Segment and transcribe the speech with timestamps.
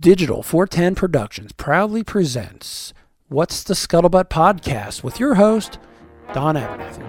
[0.00, 2.94] Digital 410 Productions proudly presents
[3.28, 5.78] What's the Scuttlebutt podcast with your host,
[6.32, 7.04] Don Abernathy.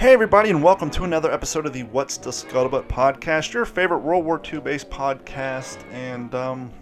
[0.00, 4.00] Hey, everybody, and welcome to another episode of the What's the Scuttlebutt podcast, your favorite
[4.00, 5.78] World War II based podcast.
[5.92, 6.72] And, um,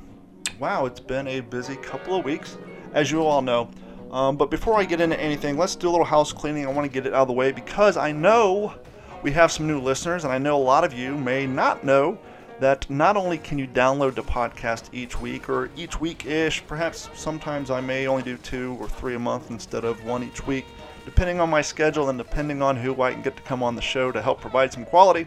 [0.59, 2.57] wow, it's been a busy couple of weeks,
[2.95, 3.69] as you all know.
[4.17, 6.66] Um, but before I get into anything, let's do a little house cleaning.
[6.66, 8.73] I want to get it out of the way because I know
[9.23, 12.19] we have some new listeners, and I know a lot of you may not know
[12.59, 17.10] that not only can you download the podcast each week or each week ish, perhaps
[17.12, 20.65] sometimes I may only do two or three a month instead of one each week
[21.05, 23.83] depending on my schedule and depending on who I can get to come on the
[23.83, 25.27] show to help provide some quality.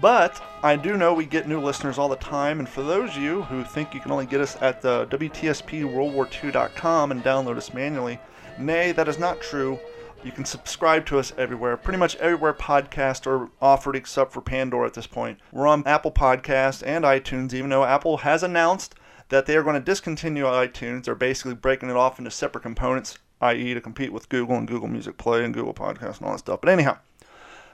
[0.00, 3.22] But I do know we get new listeners all the time, and for those of
[3.22, 8.20] you who think you can only get us at the WTSPWorldWar2.com and download us manually,
[8.58, 9.78] nay, that is not true.
[10.22, 14.86] You can subscribe to us everywhere, pretty much everywhere podcasts are offered except for Pandora
[14.86, 15.38] at this point.
[15.52, 18.94] We're on Apple Podcasts and iTunes, even though Apple has announced
[19.30, 21.04] that they are going to discontinue iTunes.
[21.04, 24.88] They're basically breaking it off into separate components i.e., to compete with Google and Google
[24.88, 26.60] Music Play and Google Podcasts and all that stuff.
[26.60, 26.98] But anyhow,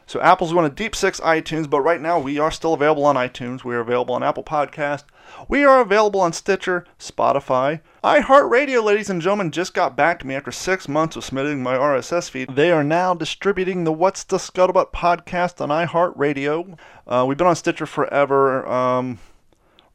[0.06, 3.16] so Apple's going to deep six iTunes, but right now we are still available on
[3.16, 3.64] iTunes.
[3.64, 5.04] We are available on Apple Podcast.
[5.48, 8.84] We are available on Stitcher, Spotify, iHeartRadio.
[8.84, 12.28] Ladies and gentlemen, just got back to me after six months of submitting my RSS
[12.28, 12.54] feed.
[12.54, 16.78] They are now distributing the What's the Scuttlebutt podcast on iHeartRadio.
[17.06, 18.66] Uh, we've been on Stitcher forever.
[18.66, 19.18] Um,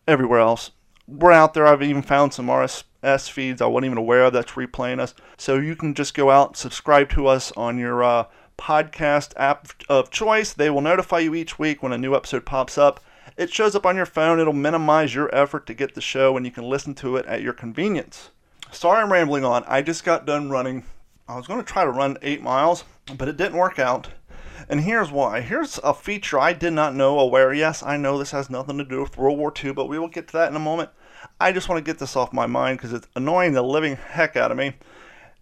[0.08, 0.72] everywhere else,
[1.08, 1.68] we're out there.
[1.68, 5.14] I've even found some RSS feeds I wasn't even aware of that's replaying us.
[5.38, 8.26] So you can just go out, and subscribe to us on your uh,
[8.60, 10.54] podcast app of choice.
[10.54, 13.00] They will notify you each week when a new episode pops up.
[13.38, 14.40] It shows up on your phone.
[14.40, 17.42] It'll minimize your effort to get the show, and you can listen to it at
[17.42, 18.32] your convenience.
[18.72, 19.64] Sorry I'm rambling on.
[19.66, 20.84] I just got done running.
[21.28, 22.84] I was going to try to run eight miles,
[23.18, 24.10] but it didn't work out.
[24.68, 25.42] And here's why.
[25.42, 27.54] Here's a feature I did not know aware.
[27.54, 30.10] Yes, I know this has nothing to do with World War II, but we will
[30.10, 30.90] get to that in a moment.
[31.40, 34.36] I just want to get this off my mind because it's annoying the living heck
[34.36, 34.74] out of me.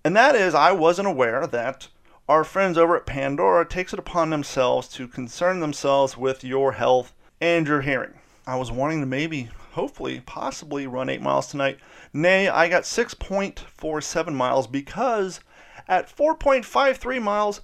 [0.03, 1.87] And that is, I wasn't aware that
[2.27, 7.13] our friends over at Pandora takes it upon themselves to concern themselves with your health
[7.39, 8.13] and your hearing.
[8.45, 11.79] I was wanting to maybe, hopefully, possibly run 8 miles tonight.
[12.13, 15.39] Nay, I got 6.47 miles because
[15.87, 17.61] at 4.53 miles,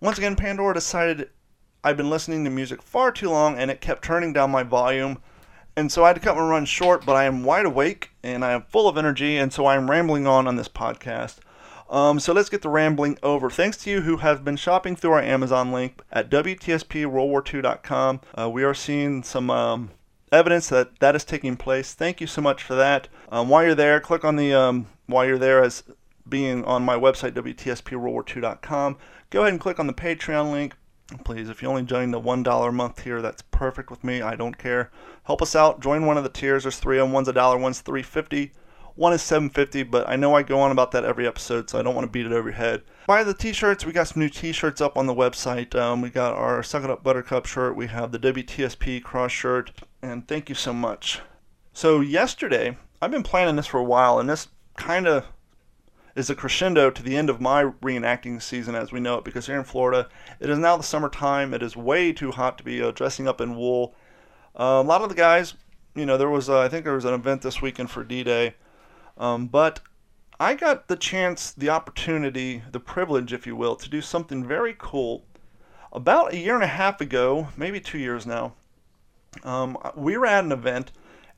[0.00, 1.30] once again, Pandora decided
[1.84, 5.18] I've been listening to music far too long and it kept turning down my volume
[5.76, 8.44] and so I had to cut my run short, but I am wide awake and
[8.44, 11.36] I am full of energy, and so I'm rambling on on this podcast.
[11.90, 13.50] Um, so let's get the rambling over.
[13.50, 18.20] Thanks to you who have been shopping through our Amazon link at WTSPWorldWar2.com.
[18.38, 19.90] Uh, we are seeing some um,
[20.30, 21.94] evidence that that is taking place.
[21.94, 23.08] Thank you so much for that.
[23.30, 25.84] Um, while you're there, click on the um, while you're there as
[26.28, 28.96] being on my website WTSPWorldWar2.com.
[29.30, 30.74] Go ahead and click on the Patreon link
[31.24, 34.22] please if you only join the one dollar a month tier that's perfect with me
[34.22, 34.90] i don't care
[35.24, 37.58] help us out join one of the tiers there's three of them one's a dollar
[37.58, 38.52] one's 350
[38.94, 41.82] one is 750 but i know i go on about that every episode so i
[41.82, 42.82] don't want to beat it over your head.
[43.06, 43.84] Buy the t-shirts.
[43.84, 45.74] We got some new t-shirts up on the website.
[45.74, 47.74] Um, we got our suck it up buttercup shirt.
[47.74, 49.72] We have the wtsp cross shirt
[50.02, 51.20] and thank you so much.
[51.72, 55.24] So yesterday i've been planning this for a while and this kind of
[56.14, 59.46] is a crescendo to the end of my reenacting season as we know it because
[59.46, 60.08] here in Florida
[60.40, 61.54] it is now the summertime.
[61.54, 63.94] It is way too hot to be uh, dressing up in wool.
[64.54, 65.54] Uh, a lot of the guys,
[65.94, 68.54] you know, there was uh, I think there was an event this weekend for D-Day,
[69.22, 69.80] um, but
[70.38, 74.74] I got the chance, the opportunity, the privilege, if you will, to do something very
[74.76, 75.24] cool.
[75.92, 78.54] About a year and a half ago, maybe two years now,
[79.44, 80.92] um, we were at an event,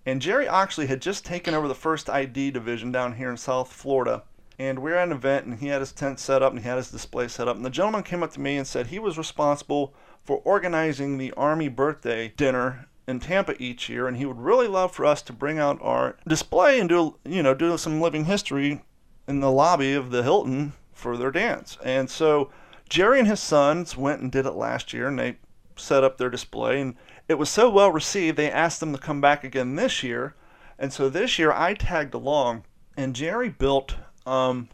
[0.06, 3.72] and Jerry Oxley had just taken over the first ID division down here in South
[3.72, 4.22] Florida
[4.58, 6.68] and we are at an event and he had his tent set up and he
[6.68, 8.98] had his display set up and the gentleman came up to me and said he
[8.98, 14.40] was responsible for organizing the army birthday dinner in Tampa each year and he would
[14.40, 18.00] really love for us to bring out our display and do you know do some
[18.00, 18.82] living history
[19.28, 21.76] in the lobby of the Hilton for their dance.
[21.84, 22.50] And so
[22.88, 25.36] Jerry and his sons went and did it last year and they
[25.76, 26.94] set up their display and
[27.28, 30.34] it was so well received they asked them to come back again this year.
[30.78, 32.64] And so this year I tagged along
[32.96, 33.96] and Jerry built
[34.26, 34.68] um,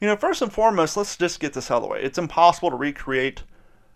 [0.00, 2.02] you know, first and foremost, let's just get this out of the way.
[2.02, 3.42] It's impossible to recreate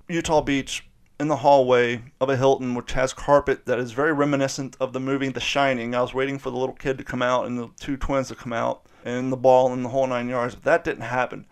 [0.09, 0.87] Utah Beach
[1.23, 4.99] in the hallway of a Hilton, which has carpet that is very reminiscent of the
[4.99, 5.95] movie The Shining.
[5.95, 8.35] I was waiting for the little kid to come out and the two twins to
[8.35, 10.57] come out and the ball and the whole nine yards.
[10.57, 11.47] But that didn't happen.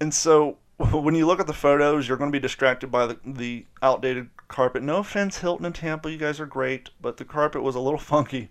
[0.00, 3.18] And so when you look at the photos, you're going to be distracted by the,
[3.24, 4.82] the outdated carpet.
[4.82, 7.98] No offense, Hilton and Tampa, you guys are great, but the carpet was a little
[8.00, 8.48] funky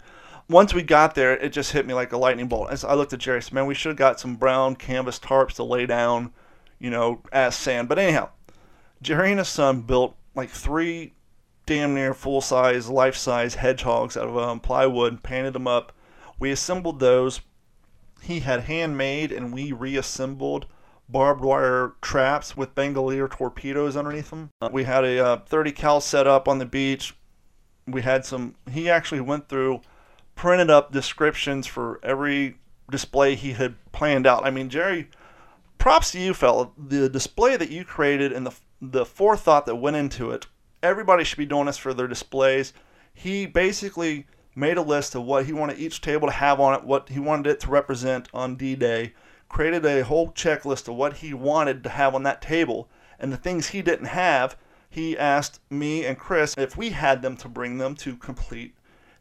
[0.49, 2.71] once we got there, it just hit me like a lightning bolt.
[2.71, 5.17] As I looked at Jerry, I said, "Man, we should have got some brown canvas
[5.17, 6.33] tarps to lay down,
[6.77, 8.29] you know, as sand." But anyhow,
[9.01, 11.13] Jerry and his son built like three
[11.65, 15.93] damn near full size, life size hedgehogs out of um, plywood, painted them up.
[16.39, 17.41] We assembled those.
[18.21, 20.65] He had handmade and we reassembled
[21.09, 24.49] barbed wire traps with Bangalore torpedoes underneath them.
[24.61, 27.15] Uh, we had a uh, 30 cal set up on the beach.
[27.87, 28.55] We had some.
[28.71, 29.81] He actually went through,
[30.35, 32.57] printed up descriptions for every
[32.89, 34.45] display he had planned out.
[34.45, 35.09] I mean, Jerry,
[35.77, 36.69] props to you, fella.
[36.77, 40.47] The display that you created and the the forethought that went into it.
[40.81, 42.73] Everybody should be doing this for their displays.
[43.13, 44.25] He basically
[44.55, 47.19] made a list of what he wanted each table to have on it, what he
[47.19, 49.13] wanted it to represent on D-Day,
[49.47, 52.89] created a whole checklist of what he wanted to have on that table,
[53.19, 54.57] and the things he didn't have,
[54.89, 58.73] he asked me and Chris if we had them to bring them to complete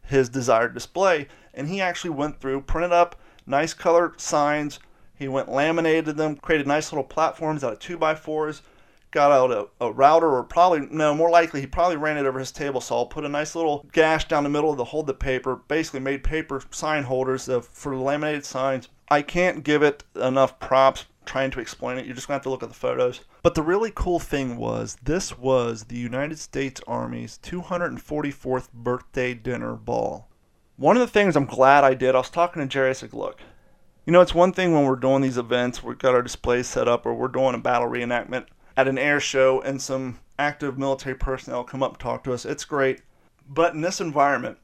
[0.02, 1.28] his desired display.
[1.54, 4.80] And he actually went through, printed up nice colored signs.
[5.14, 8.62] He went laminated them, created nice little platforms out of two by fours,
[9.10, 12.38] got out a, a, router, or probably, no, more likely, he probably ran it over
[12.38, 15.56] his table saw, put a nice little gash down the middle to hold the paper,
[15.56, 21.50] basically made paper sign holders for laminated signs, I can't give it enough props trying
[21.50, 22.06] to explain it.
[22.06, 23.20] You're just going to have to look at the photos.
[23.42, 29.74] But the really cool thing was this was the United States Army's 244th birthday dinner
[29.74, 30.28] ball.
[30.76, 33.12] One of the things I'm glad I did, I was talking to Jerry, I said,
[33.12, 33.40] look,
[34.06, 36.88] you know, it's one thing when we're doing these events, we've got our displays set
[36.88, 38.46] up, or we're doing a battle reenactment
[38.76, 42.44] at an air show, and some active military personnel come up talk to us.
[42.44, 43.02] It's great.
[43.48, 44.58] But in this environment,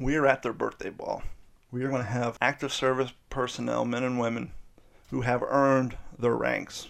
[0.00, 1.22] we are at their birthday ball
[1.70, 4.52] we are going to have active service personnel, men and women,
[5.10, 6.88] who have earned their ranks.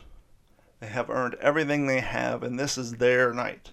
[0.80, 3.72] They have earned everything they have, and this is their night.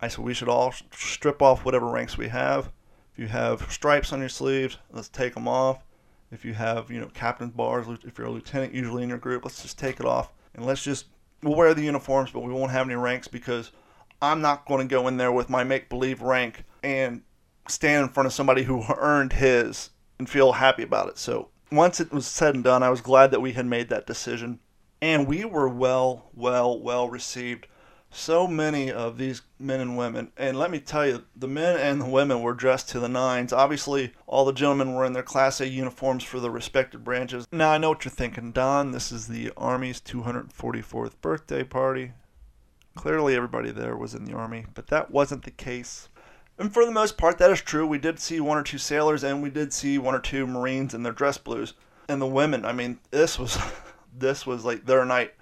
[0.00, 2.70] I said we should all strip off whatever ranks we have.
[3.12, 5.84] If you have stripes on your sleeves, let's take them off.
[6.30, 9.44] If you have, you know, captain's bars, if you're a lieutenant usually in your group,
[9.44, 11.06] let's just take it off and let's just
[11.42, 13.72] we'll wear the uniforms, but we won't have any ranks because
[14.22, 17.22] I'm not going to go in there with my make believe rank and
[17.68, 21.18] stand in front of somebody who earned his and feel happy about it.
[21.18, 24.06] So once it was said and done, I was glad that we had made that
[24.06, 24.60] decision.
[25.02, 27.66] And we were well, well, well received.
[28.12, 32.00] So many of these men and women, and let me tell you, the men and
[32.00, 33.52] the women were dressed to the nines.
[33.52, 37.46] Obviously, all the gentlemen were in their Class A uniforms for the respective branches.
[37.52, 38.90] Now, I know what you're thinking, Don.
[38.90, 42.12] This is the Army's 244th birthday party.
[42.96, 46.08] Clearly, everybody there was in the Army, but that wasn't the case.
[46.58, 47.86] And for the most part, that is true.
[47.86, 50.92] We did see one or two sailors, and we did see one or two Marines
[50.92, 51.74] in their dress blues.
[52.08, 53.56] And the women, I mean, this was
[54.18, 55.32] this was like their night.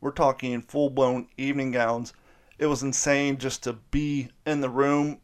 [0.00, 2.12] We're talking full blown evening gowns.
[2.58, 5.20] It was insane just to be in the room.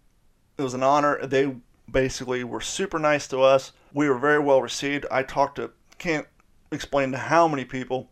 [0.56, 1.24] It was an honor.
[1.26, 1.56] They
[1.90, 3.72] basically were super nice to us.
[3.92, 5.06] We were very well received.
[5.10, 6.26] I talked to can't
[6.70, 8.10] explain to how many people.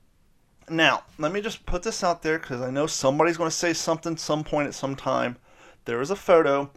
[0.69, 3.73] Now, let me just put this out there because I know somebody's going to say
[3.73, 5.37] something some point at some time.
[5.85, 6.71] There is a photo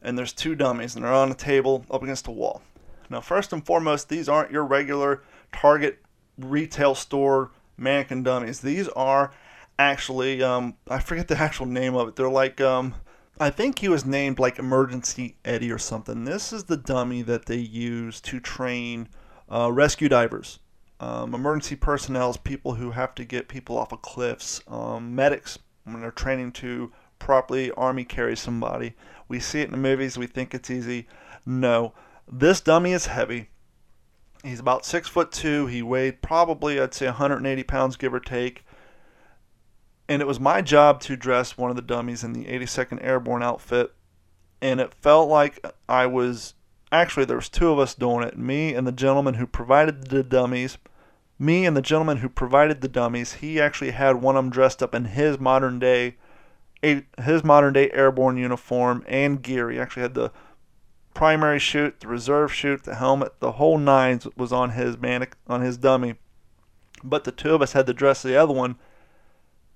[0.00, 2.62] and there's two dummies, and they're on a table up against a wall.
[3.08, 5.22] Now, first and foremost, these aren't your regular
[5.52, 6.02] Target
[6.38, 8.60] retail store mannequin dummies.
[8.60, 9.32] These are
[9.78, 12.16] actually, um, I forget the actual name of it.
[12.16, 12.94] They're like, um,
[13.40, 16.24] I think he was named like Emergency Eddie or something.
[16.24, 19.08] This is the dummy that they use to train
[19.48, 20.58] uh, rescue divers.
[21.00, 26.00] Um, emergency personnel people who have to get people off of cliffs, um, medics when
[26.00, 28.94] they're training to properly army carry somebody.
[29.26, 30.16] We see it in the movies.
[30.16, 31.08] We think it's easy.
[31.44, 31.92] No,
[32.30, 33.48] this dummy is heavy.
[34.44, 35.66] He's about six foot two.
[35.66, 38.64] He weighed probably, I'd say, 180 pounds, give or take.
[40.08, 43.42] And it was my job to dress one of the dummies in the 82nd Airborne
[43.42, 43.94] outfit.
[44.60, 46.54] And it felt like I was
[46.90, 48.36] actually there was two of us doing it.
[48.36, 50.78] Me and the gentleman who provided the dummies.
[51.38, 53.34] Me and the gentleman who provided the dummies.
[53.34, 56.16] He actually had one of them dressed up in his modern day
[56.82, 59.70] his modern day airborne uniform and gear.
[59.70, 60.32] He actually had the
[61.14, 65.60] primary chute, the reserve chute, the helmet, the whole nines was on his man on
[65.60, 66.16] his dummy.
[67.04, 68.76] But the two of us had to dress the other one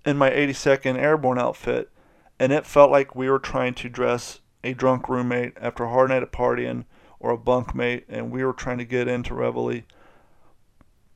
[0.06, 1.90] in my 82nd Airborne outfit,
[2.38, 6.10] and it felt like we were trying to dress a drunk roommate after a hard
[6.10, 6.84] night of partying
[7.18, 9.82] or a bunkmate, and we were trying to get into Reveille.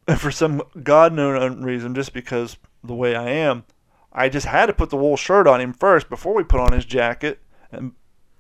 [0.09, 3.65] And for some God known reason, just because the way I am,
[4.13, 6.73] I just had to put the wool shirt on him first before we put on
[6.73, 7.39] his jacket.
[7.71, 7.93] And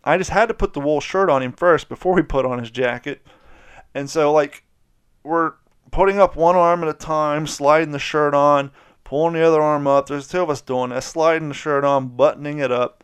[0.03, 2.59] I just had to put the wool shirt on him first before we put on
[2.59, 3.23] his jacket.
[3.95, 4.65] And so, like,
[5.23, 5.53] we're
[5.93, 8.73] putting up one arm at a time, sliding the shirt on,
[9.11, 10.07] pulling the other arm up.
[10.07, 13.03] There's two of us doing that, sliding the shirt on, buttoning it up,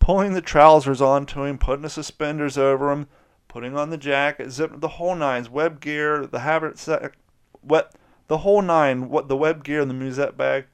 [0.00, 3.06] pulling the trousers onto him, putting the suspenders over him,
[3.46, 6.84] putting on the jacket, zipping the whole nines, web gear, the habit,
[7.60, 7.94] what,
[8.26, 10.64] the whole nine, what the web gear and the musette bag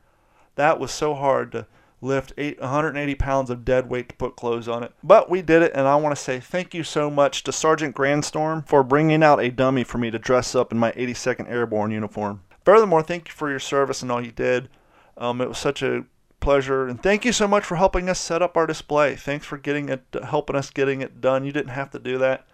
[0.57, 1.67] that was so hard to
[2.01, 4.93] lift eight, 180 pounds of dead weight to put clothes on it.
[5.03, 7.95] But we did it, and I want to say thank you so much to Sergeant
[7.95, 11.91] Grandstorm for bringing out a dummy for me to dress up in my 82nd Airborne
[11.91, 12.41] uniform.
[12.65, 14.69] Furthermore, thank you for your service and all you did.
[15.17, 16.05] Um, it was such a
[16.41, 19.17] pleasure, and thank you so much for helping us set up our display.
[19.17, 21.45] Thanks for getting it, helping us getting it done.
[21.45, 22.47] You didn't have to do that.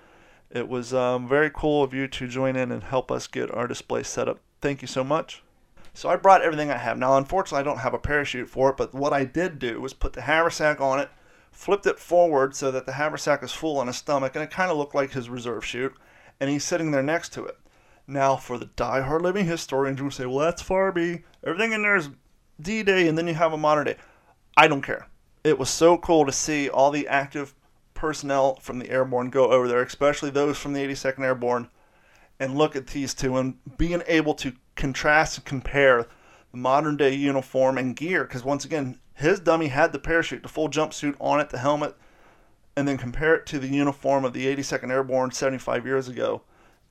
[0.51, 3.67] It was um, very cool of you to join in and help us get our
[3.67, 4.39] display set up.
[4.61, 5.43] Thank you so much.
[5.93, 6.99] So I brought everything I have.
[6.99, 9.95] Now, unfortunately, I don't have a parachute for it, but what I did do was
[9.95, 11.09] put the haversack on it,
[11.51, 14.71] flipped it forward so that the haversack is full on his stomach, and it kind
[14.71, 15.95] of looked like his reserve chute,
[16.39, 17.59] and he's sitting there next to it.
[18.07, 21.25] Now, for the die-hard living historians who say, well, that's far Farby.
[21.45, 22.11] Everything in there is
[22.61, 23.97] D-Day, and then you have a modern day.
[24.57, 25.09] I don't care.
[25.43, 27.55] It was so cool to see all the active
[27.95, 31.69] personnel from the airborne go over there, especially those from the 82nd Airborne,
[32.39, 36.07] and look at these two and being able to contrast and compare
[36.53, 40.49] the modern day uniform and gear because once again his dummy had the parachute the
[40.49, 41.97] full jumpsuit on it the helmet
[42.77, 46.43] and then compare it to the uniform of the 82nd airborne 75 years ago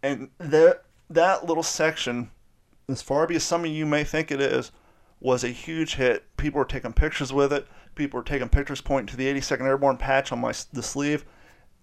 [0.01, 2.32] and that that little section
[2.88, 4.72] as far as some of you may think it is
[5.20, 9.08] was a huge hit people were taking pictures with it people were taking pictures pointing
[9.08, 11.26] to the 82nd airborne patch on my the sleeve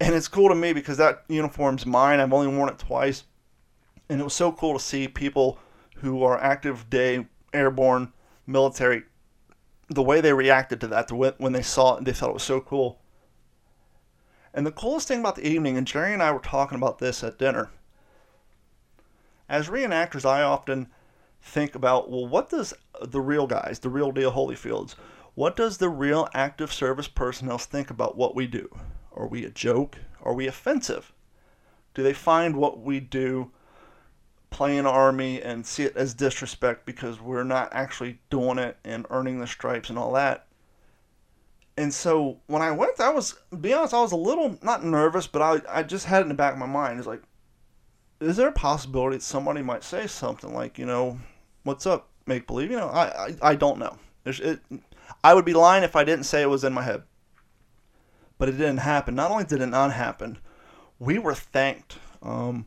[0.00, 3.24] and it's cool to me because that uniform's mine i've only worn it twice
[4.08, 5.58] and it was so cool to see people
[5.96, 8.12] who are active day airborne
[8.46, 9.04] military,
[9.88, 12.60] the way they reacted to that, when they saw it, they thought it was so
[12.60, 13.00] cool.
[14.54, 17.24] And the coolest thing about the evening, and Jerry and I were talking about this
[17.24, 17.70] at dinner.
[19.52, 20.88] As reenactors, I often
[21.42, 24.94] think about, well, what does the real guys, the real deal Holyfields,
[25.34, 28.74] what does the real active service personnel think about what we do?
[29.14, 29.98] Are we a joke?
[30.22, 31.12] Are we offensive?
[31.92, 33.50] Do they find what we do
[34.48, 39.38] playing Army and see it as disrespect because we're not actually doing it and earning
[39.38, 40.46] the stripes and all that.
[41.76, 45.26] And so when I went, I was, be honest, I was a little, not nervous,
[45.26, 46.98] but I, I just had it in the back of my mind.
[46.98, 47.22] It's like,
[48.22, 51.18] is there a possibility that somebody might say something like, you know,
[51.64, 52.70] what's up, make believe?
[52.70, 53.98] You know, I, I, I don't know.
[54.24, 54.60] It,
[55.24, 57.02] I would be lying if I didn't say it was in my head.
[58.38, 59.14] But it didn't happen.
[59.14, 60.38] Not only did it not happen,
[60.98, 61.98] we were thanked.
[62.22, 62.66] Um,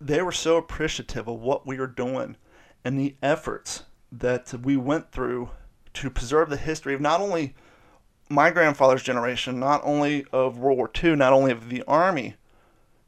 [0.00, 2.36] they were so appreciative of what we were doing
[2.84, 5.50] and the efforts that we went through
[5.94, 7.54] to preserve the history of not only
[8.28, 12.36] my grandfather's generation, not only of World War II, not only of the Army,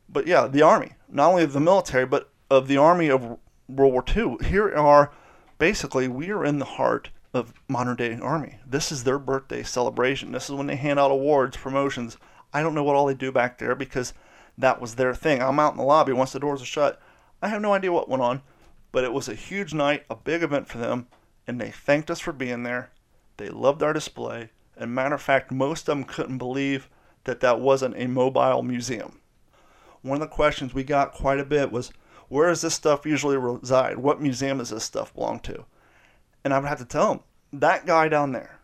[0.09, 3.93] but yeah, the Army, not only of the military, but of the Army of World
[3.93, 4.37] War II.
[4.47, 5.13] Here are
[5.59, 8.59] basically, we are in the heart of modern day Army.
[8.67, 10.33] This is their birthday celebration.
[10.33, 12.17] This is when they hand out awards, promotions.
[12.53, 14.15] I don't know what all they do back there because
[14.57, 15.43] that was their thing.
[15.43, 17.01] I'm out in the lobby once the doors are shut.
[17.43, 18.43] I have no idea what went on,
[18.93, 21.09] but it was a huge night, a big event for them,
[21.47, 22.91] and they thanked us for being there.
[23.37, 24.51] They loved our display.
[24.77, 26.89] And matter of fact, most of them couldn't believe
[27.25, 29.21] that that wasn't a mobile museum.
[30.07, 31.91] One of the questions we got quite a bit was,
[32.29, 33.99] where does this stuff usually reside?
[33.99, 35.65] What museum does this stuff belong to?
[36.45, 37.21] And I would have to tell them,
[37.53, 38.61] that guy down there,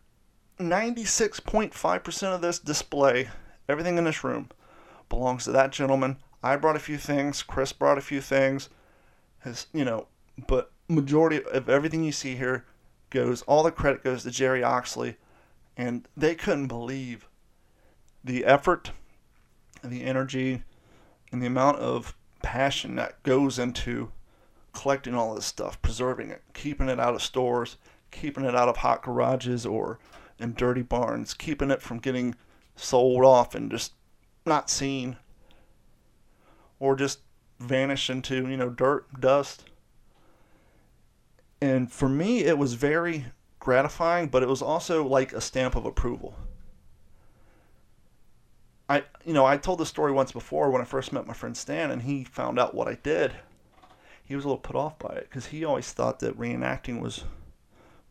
[0.57, 3.29] 96.5% of this display,
[3.67, 4.49] everything in this room,
[5.09, 6.17] belongs to that gentleman.
[6.41, 7.43] I brought a few things.
[7.43, 8.69] Chris brought a few things.
[9.43, 10.07] His, you know,
[10.47, 12.65] but majority of everything you see here
[13.09, 13.41] goes.
[13.43, 15.17] All the credit goes to Jerry Oxley,
[15.75, 17.27] and they couldn't believe
[18.23, 18.91] the effort,
[19.83, 20.63] the energy,
[21.33, 24.11] and the amount of passion that goes into
[24.71, 27.77] collecting all this stuff, preserving it, keeping it out of stores,
[28.11, 29.97] keeping it out of hot garages or
[30.37, 32.35] in dirty barns, keeping it from getting
[32.75, 33.93] sold off and just
[34.45, 35.17] not seen
[36.79, 37.19] or just
[37.59, 39.65] vanish into, you know, dirt, dust.
[41.59, 43.25] And for me, it was very
[43.59, 46.35] gratifying, but it was also like a stamp of approval.
[48.89, 51.55] I, you know, I told the story once before when I first met my friend
[51.55, 53.31] Stan, and he found out what I did.
[54.25, 57.23] He was a little put off by it because he always thought that reenacting was,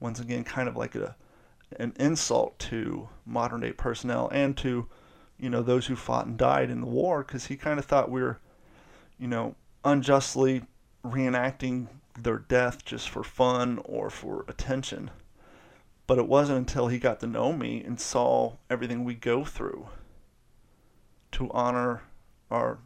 [0.00, 1.17] once again, kind of like a,
[1.79, 4.88] an insult to modern day personnel and to
[5.43, 8.11] you know, those who fought and died in the war because he kind of thought
[8.11, 8.38] we were,
[9.19, 10.62] you know, unjustly
[11.05, 15.11] reenacting their death just for fun or for attention.
[16.07, 19.88] But it wasn't until he got to know me and saw everything we go through
[21.33, 22.03] to honor
[22.51, 22.79] our,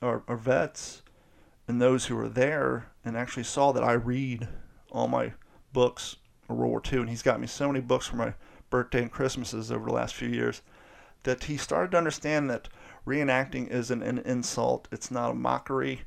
[0.00, 1.02] our, our vets
[1.68, 4.48] and those who were there and actually saw that I read
[4.90, 5.32] all my
[5.72, 6.16] books
[6.48, 7.00] World War II.
[7.00, 8.34] And he's got me so many books for my
[8.70, 10.62] birthday and Christmases over the last few years
[11.22, 12.68] that he started to understand that
[13.06, 16.02] reenacting isn't an insult, it's not a mockery.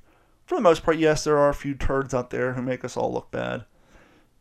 [0.45, 2.97] For the most part, yes, there are a few turds out there who make us
[2.97, 3.65] all look bad.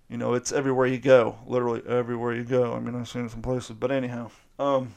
[0.08, 2.74] You know, it's everywhere you go, literally everywhere you go.
[2.74, 4.94] I mean, I've seen it some places, but anyhow, um,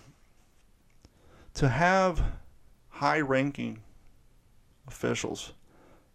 [1.56, 2.24] to have
[2.90, 3.82] high-ranking
[4.88, 5.54] officials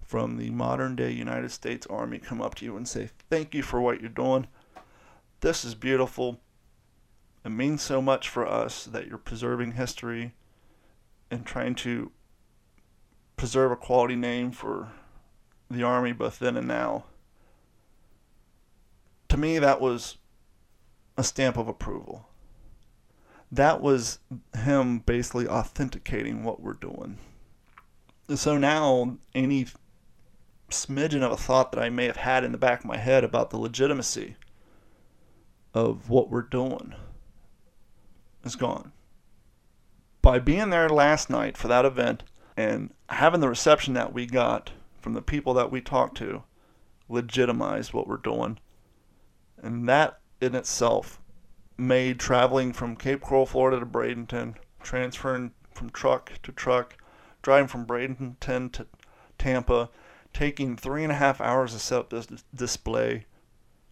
[0.05, 3.81] from the modern-day United States Army come up to you and say, "Thank you for
[3.81, 4.49] what you're doing.
[5.41, 6.41] This is beautiful.
[7.45, 10.35] It means so much for us that you're preserving history
[11.31, 12.13] and trying to
[13.37, 14.93] preserve a quality name for
[15.71, 17.05] the Army both then and now."
[19.29, 20.19] To me, that was
[21.17, 22.30] a stamp of approval
[23.53, 24.19] that was
[24.55, 27.19] him basically authenticating what we're doing.
[28.35, 29.67] So now, any
[30.71, 33.25] smidgen of a thought that I may have had in the back of my head
[33.25, 34.37] about the legitimacy
[35.75, 36.95] of what we're doing
[38.45, 38.93] is gone.
[40.23, 42.23] By being there last night for that event
[42.57, 46.43] and having the reception that we got from the people that we talked to,
[47.09, 48.59] legitimized what we're doing.
[49.63, 51.20] And that in itself
[51.81, 56.97] made traveling from Cape Coral, Florida to Bradenton, transferring from truck to truck,
[57.43, 58.87] driving from Bradenton to
[59.39, 59.89] Tampa,
[60.35, 63.25] taking three and a half hours to set up this display,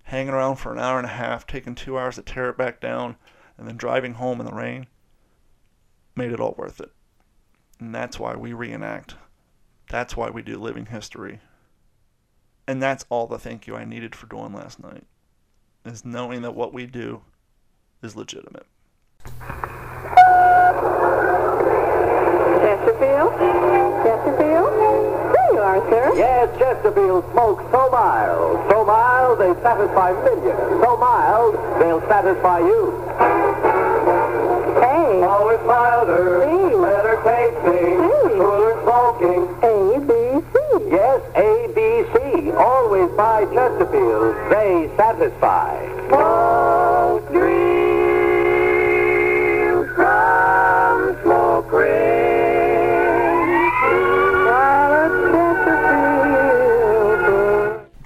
[0.04, 2.80] hanging around for an hour and a half, taking two hours to tear it back
[2.80, 3.16] down,
[3.56, 4.86] and then driving home in the rain,
[6.14, 6.92] made it all worth it.
[7.80, 9.14] And that's why we reenact.
[9.88, 11.40] That's why we do living history.
[12.66, 15.04] And that's all the thank you I needed for doing last night.
[15.86, 17.22] Is knowing that what we do
[18.02, 18.66] is legitimate.
[22.62, 23.32] Chesterfield?
[24.04, 24.70] Chesterfield?
[25.34, 26.12] There you are, sir.
[26.16, 28.70] Yes, Chesterfield smokes so mild.
[28.70, 30.82] So mild, they satisfy millions.
[30.84, 32.94] So mild, they'll satisfy you.
[34.78, 35.24] A.
[35.26, 36.70] Always milder, Hey.
[36.80, 38.38] better tasting, Hey.
[38.38, 39.42] cooler smoking.
[39.62, 40.12] A, B,
[40.52, 40.90] C.
[40.90, 42.52] Yes, A, B, C.
[42.52, 44.34] Always buy Chesterfield.
[44.50, 45.74] They satisfy.
[46.08, 47.67] Smoke dreams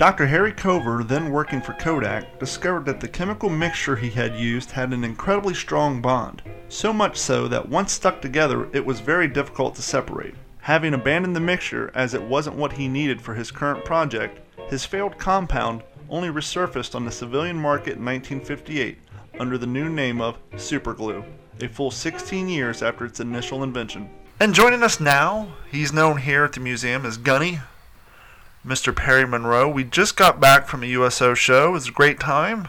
[0.02, 0.26] Dr.
[0.26, 4.92] Harry Coover, then working for Kodak, discovered that the chemical mixture he had used had
[4.92, 9.76] an incredibly strong bond, so much so that once stuck together it was very difficult
[9.76, 10.34] to separate.
[10.62, 14.84] Having abandoned the mixture as it wasn't what he needed for his current project, his
[14.84, 18.98] failed compound only resurfaced on the civilian market in 1958
[19.38, 21.22] under the new name of superglue,
[21.60, 24.10] a full 16 years after its initial invention.
[24.40, 27.60] And joining us now, he's known here at the museum as Gunny,
[28.66, 28.94] Mr.
[28.94, 29.68] Perry Monroe.
[29.68, 31.68] We just got back from a USO show.
[31.68, 32.68] It was a great time.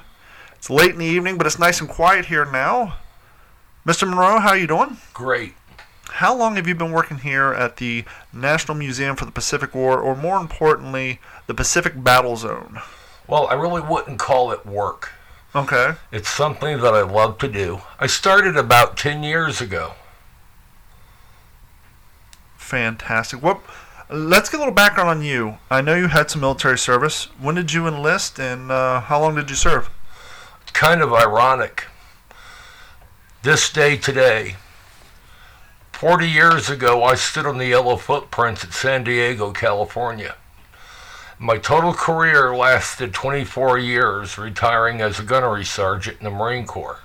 [0.55, 2.97] It's late in the evening, but it's nice and quiet here now.
[3.85, 4.07] Mr.
[4.07, 4.97] Monroe, how are you doing?
[5.13, 5.53] Great.
[6.13, 9.99] How long have you been working here at the National Museum for the Pacific War,
[9.99, 12.79] or more importantly, the Pacific Battle Zone?
[13.27, 15.11] Well, I really wouldn't call it work.
[15.55, 15.93] Okay.
[16.11, 17.81] It's something that I love to do.
[17.99, 19.93] I started about 10 years ago.
[22.57, 23.41] Fantastic.
[23.43, 23.61] What?
[24.15, 25.57] Let's get a little background on you.
[25.71, 27.29] I know you had some military service.
[27.39, 29.89] When did you enlist, and uh, how long did you serve?
[30.71, 31.85] Kind of ironic.
[33.41, 34.57] This day today,
[35.93, 40.35] 40 years ago, I stood on the yellow footprints at San Diego, California.
[41.39, 46.99] My total career lasted 24 years, retiring as a gunnery sergeant in the Marine Corps.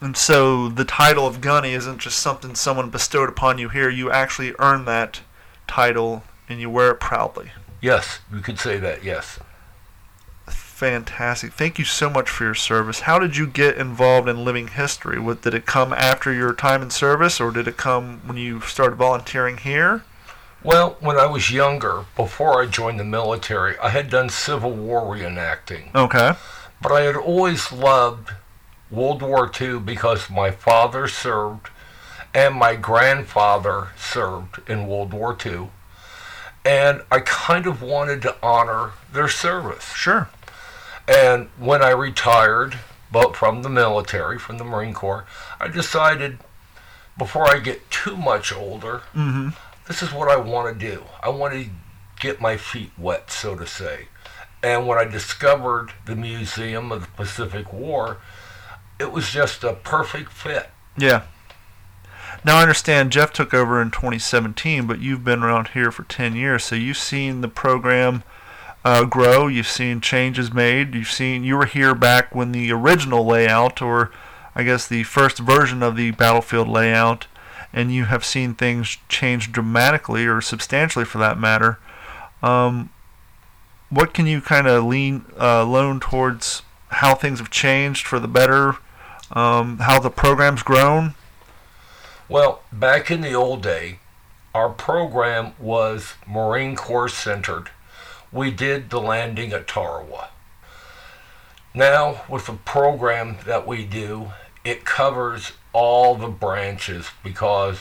[0.00, 3.90] And so the title of Gunny isn't just something someone bestowed upon you here.
[3.90, 5.20] You actually earned that
[5.72, 7.50] title and you wear it proudly.
[7.80, 9.38] Yes, you could say that, yes.
[10.46, 11.52] Fantastic.
[11.52, 13.00] Thank you so much for your service.
[13.00, 15.18] How did you get involved in living history?
[15.18, 18.60] What, did it come after your time in service or did it come when you
[18.60, 20.04] started volunteering here?
[20.62, 25.02] Well, when I was younger, before I joined the military, I had done Civil War
[25.02, 25.94] reenacting.
[25.94, 26.32] Okay.
[26.82, 28.30] But I had always loved
[28.90, 31.70] World War II because my father served
[32.34, 35.68] and my grandfather served in World War II.
[36.64, 39.92] And I kind of wanted to honor their service.
[39.94, 40.28] Sure.
[41.08, 42.78] And when I retired,
[43.10, 45.26] but from the military, from the Marine Corps,
[45.60, 46.38] I decided
[47.18, 49.50] before I get too much older, Mm-hmm.
[49.88, 51.02] this is what I want to do.
[51.22, 51.66] I want to
[52.20, 54.06] get my feet wet, so to say.
[54.62, 58.18] And when I discovered the Museum of the Pacific War,
[59.00, 60.70] it was just a perfect fit.
[60.96, 61.22] Yeah.
[62.44, 66.34] Now I understand Jeff took over in 2017, but you've been around here for 10
[66.34, 68.24] years, so you've seen the program
[68.84, 69.46] uh, grow.
[69.46, 70.94] You've seen changes made.
[70.94, 74.10] You've seen you were here back when the original layout, or
[74.56, 77.28] I guess the first version of the battlefield layout,
[77.72, 81.78] and you have seen things change dramatically or substantially, for that matter.
[82.42, 82.90] Um,
[83.88, 88.26] what can you kind of lean uh, loan towards how things have changed for the
[88.26, 88.78] better,
[89.30, 91.14] um, how the program's grown?
[92.28, 93.98] Well, back in the old day,
[94.54, 97.70] our program was Marine Corps centered.
[98.30, 100.28] We did the landing at Tarawa.
[101.74, 104.32] Now, with the program that we do,
[104.64, 107.80] it covers all the branches because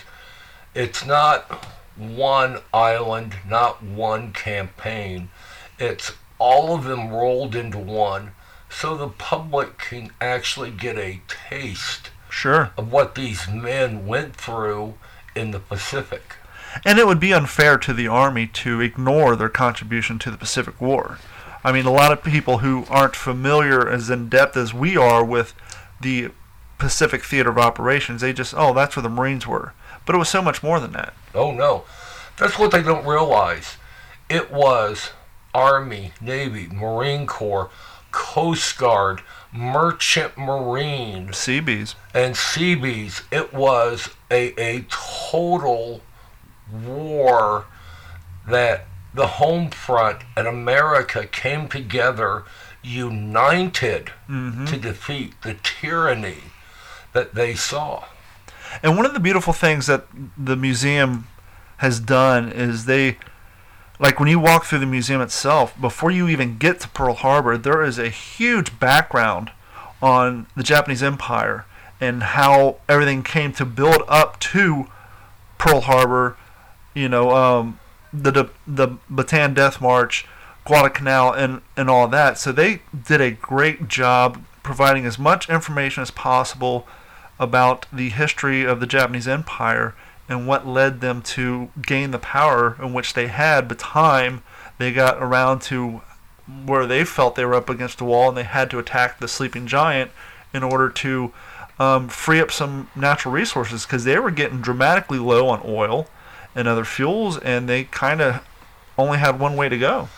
[0.73, 5.29] it's not one island, not one campaign.
[5.77, 8.31] It's all of them rolled into one
[8.69, 12.71] so the public can actually get a taste Sure.
[12.77, 14.95] of what these men went through
[15.35, 16.37] in the Pacific.
[16.85, 20.79] And it would be unfair to the Army to ignore their contribution to the Pacific
[20.79, 21.17] War.
[21.63, 25.23] I mean, a lot of people who aren't familiar as in depth as we are
[25.23, 25.53] with
[25.99, 26.31] the
[26.79, 29.73] Pacific Theater of Operations, they just, oh, that's where the Marines were.
[30.05, 31.13] But it was so much more than that.
[31.35, 31.83] Oh no.
[32.37, 33.77] That's what they don't realize.
[34.29, 35.11] It was
[35.53, 37.69] Army, Navy, Marine Corps,
[38.11, 39.21] Coast Guard,
[39.53, 41.33] Merchant marine.
[41.33, 41.95] Seabees.
[42.13, 43.23] and Seabees.
[43.31, 46.01] It was a, a total
[46.71, 47.65] war
[48.47, 52.43] that the home front and America came together
[52.81, 54.65] united mm-hmm.
[54.65, 56.37] to defeat the tyranny
[57.13, 58.05] that they saw.
[58.81, 61.27] And one of the beautiful things that the museum
[61.77, 63.17] has done is they,
[64.01, 67.55] like when you walk through the museum itself, before you even get to Pearl Harbor,
[67.55, 69.51] there is a huge background
[70.01, 71.65] on the Japanese Empire
[72.01, 74.87] and how everything came to build up to
[75.59, 76.35] Pearl Harbor.
[76.95, 77.79] You know, um,
[78.11, 80.25] the the, the Bataan Death March,
[80.65, 82.39] Guadalcanal, and and all that.
[82.39, 86.87] So they did a great job providing as much information as possible
[87.39, 89.93] about the history of the Japanese Empire
[90.31, 94.43] and what led them to gain the power in which they had But time
[94.77, 96.01] they got around to
[96.65, 99.27] where they felt they were up against a wall and they had to attack the
[99.27, 100.11] sleeping giant
[100.53, 101.31] in order to
[101.79, 106.07] um, free up some natural resources because they were getting dramatically low on oil
[106.55, 108.45] and other fuels and they kind of
[108.97, 110.09] only had one way to go.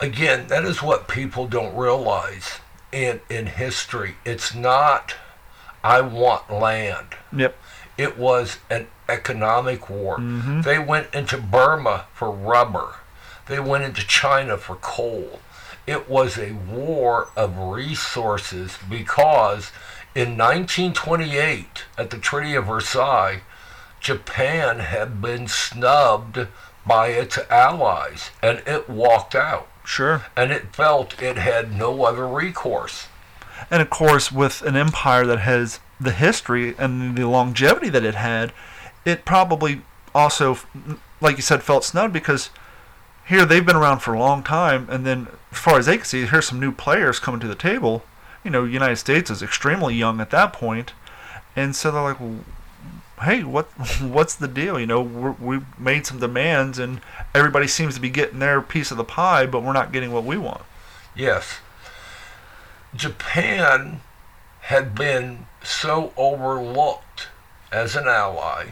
[0.00, 2.58] Again, that is what people don't realize
[2.90, 4.16] in in history.
[4.24, 5.14] It's not
[5.82, 7.08] I want land.
[7.36, 7.56] Yep.
[7.96, 10.18] It was an economic war.
[10.18, 10.62] Mm-hmm.
[10.62, 12.96] They went into Burma for rubber.
[13.46, 15.40] They went into China for coal.
[15.86, 19.70] It was a war of resources because
[20.14, 23.42] in 1928, at the Treaty of Versailles,
[24.00, 26.46] Japan had been snubbed
[26.86, 29.68] by its allies and it walked out.
[29.84, 30.24] Sure.
[30.36, 33.08] And it felt it had no other recourse.
[33.70, 38.14] And of course, with an empire that has the history and the longevity that it
[38.14, 38.52] had,
[39.04, 39.82] it probably
[40.14, 40.58] also,
[41.20, 42.50] like you said, felt snubbed because
[43.26, 46.04] here they've been around for a long time, and then as far as they can
[46.04, 48.04] see, here's some new players coming to the table.
[48.42, 50.92] You know, United States is extremely young at that point,
[51.56, 52.18] and so they're like,
[53.22, 53.66] "Hey, what
[54.00, 54.78] what's the deal?
[54.78, 57.00] You know, we're, we've made some demands, and
[57.34, 60.24] everybody seems to be getting their piece of the pie, but we're not getting what
[60.24, 60.62] we want."
[61.16, 61.58] Yes.
[62.94, 64.00] Japan
[64.62, 67.28] had been so overlooked
[67.72, 68.66] as an ally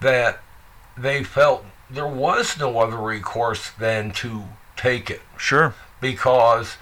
[0.00, 0.40] that
[0.96, 4.44] they felt there was no other recourse than to
[4.76, 5.74] take it Sure.
[6.00, 6.76] because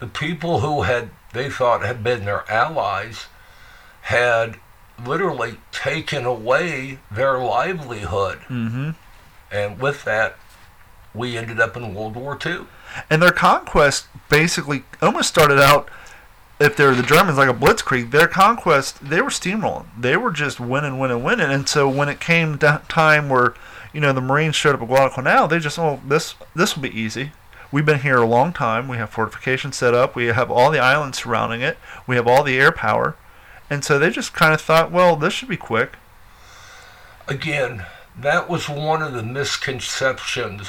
[0.00, 3.26] the people who had they thought had been their allies
[4.02, 4.56] had
[5.04, 8.90] literally taken away their livelihood Mm-hmm.
[9.50, 10.36] and with that
[11.14, 12.60] we ended up in World War II.
[13.10, 15.90] And their conquest basically almost started out,
[16.62, 18.12] if they're the Germans, like a blitzkrieg.
[18.12, 19.86] Their conquest, they were steamrolling.
[19.98, 21.50] They were just winning, winning, winning.
[21.50, 23.54] And so when it came time where,
[23.92, 27.00] you know, the Marines showed up at Guadalcanal, they just, oh, this this will be
[27.00, 27.32] easy.
[27.72, 28.86] We've been here a long time.
[28.86, 30.14] We have fortifications set up.
[30.14, 31.78] We have all the islands surrounding it.
[32.06, 33.16] We have all the air power.
[33.68, 35.96] And so they just kind of thought, well, this should be quick.
[37.26, 40.68] Again, that was one of the misconceptions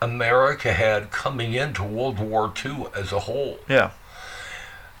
[0.00, 3.58] America had coming into World War II as a whole.
[3.68, 3.90] Yeah.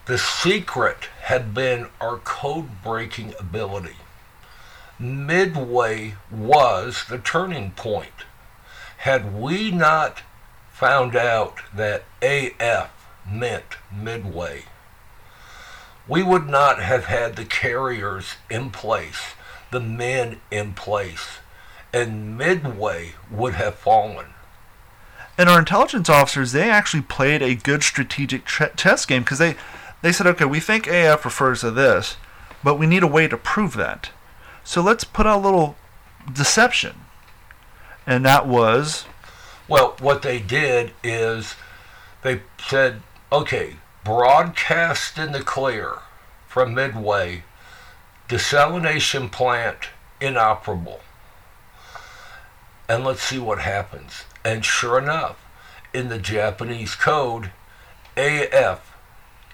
[0.06, 3.96] The secret had been our code breaking ability.
[5.00, 8.24] Midway was the turning point.
[8.98, 10.22] Had we not
[10.70, 12.90] found out that AF
[13.28, 14.66] meant Midway,
[16.06, 19.34] we would not have had the carriers in place,
[19.72, 21.38] the men in place,
[21.92, 24.26] and Midway would have fallen.
[25.36, 29.56] And our intelligence officers, they actually played a good strategic ch- chess game because they,
[30.06, 32.16] they said, okay, we think AF refers to this,
[32.62, 34.10] but we need a way to prove that.
[34.62, 35.74] So let's put out a little
[36.32, 37.00] deception.
[38.06, 39.06] And that was
[39.66, 41.56] Well, what they did is
[42.22, 45.94] they said, okay, broadcast in the clear
[46.46, 47.42] from Midway,
[48.28, 49.88] desalination plant
[50.20, 51.00] inoperable.
[52.88, 54.24] And let's see what happens.
[54.44, 55.44] And sure enough,
[55.92, 57.50] in the Japanese code,
[58.16, 58.85] AF,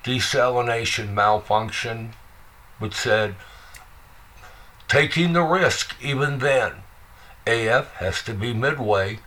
[0.04, 2.12] desalination malfunction,
[2.78, 3.34] which said,
[4.88, 6.72] taking the risk even then.
[7.46, 9.18] AF has to be midway.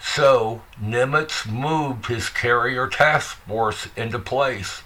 [0.00, 4.82] So Nimitz moved his carrier task force into place.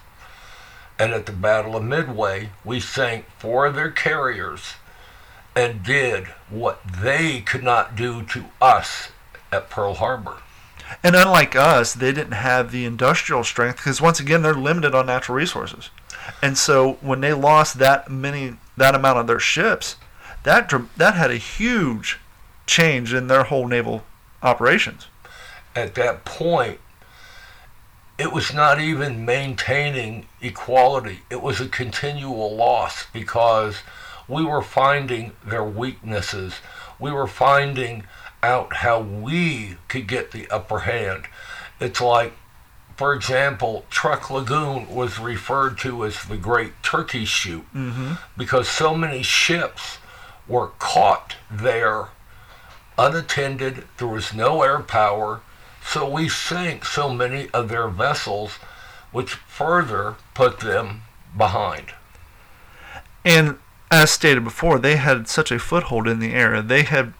[0.99, 4.73] And at the Battle of Midway, we sank four of their carriers
[5.55, 9.09] and did what they could not do to us
[9.51, 10.37] at Pearl Harbor.
[11.03, 15.05] And unlike us, they didn't have the industrial strength because once again they're limited on
[15.07, 15.89] natural resources.
[16.41, 19.95] And so when they lost that many that amount of their ships,
[20.43, 22.19] that that had a huge
[22.65, 24.03] change in their whole naval
[24.43, 25.07] operations.
[25.75, 26.79] At that point,
[28.17, 31.19] it was not even maintaining equality.
[31.29, 33.77] It was a continual loss because
[34.27, 36.55] we were finding their weaknesses.
[36.99, 38.05] We were finding
[38.43, 41.25] out how we could get the upper hand.
[41.79, 42.33] It's like,
[42.95, 48.13] for example, Truk Lagoon was referred to as the Great Turkey Shoot Mm-hmm.
[48.37, 49.97] because so many ships
[50.47, 52.07] were caught there
[52.97, 53.83] unattended.
[53.97, 55.41] There was no air power.
[55.83, 58.53] So we sank so many of their vessels,
[59.11, 61.01] which further put them
[61.37, 61.93] behind.
[63.23, 63.57] And
[63.91, 66.61] as stated before, they had such a foothold in the area.
[66.61, 67.13] They had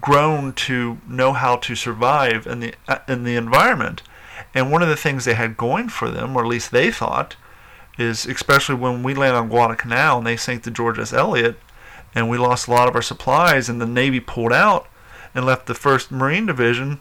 [0.00, 4.02] grown to know how to survive in the uh, in the environment.
[4.54, 7.36] And one of the things they had going for them, or at least they thought,
[7.98, 11.12] is especially when we landed on Guadalcanal and they sank the George F.
[11.12, 11.58] Elliott,
[12.14, 14.86] and we lost a lot of our supplies, and the Navy pulled out
[15.34, 17.00] and left the First Marine Division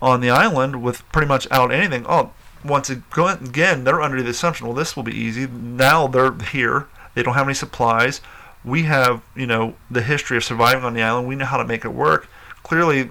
[0.00, 2.04] on the island with pretty much out anything.
[2.08, 2.32] Oh,
[2.64, 5.46] once again, they're under the assumption, well, this will be easy.
[5.46, 6.88] Now they're here.
[7.14, 8.20] They don't have any supplies.
[8.64, 11.28] We have, you know, the history of surviving on the island.
[11.28, 12.28] We know how to make it work.
[12.64, 13.10] Clearly,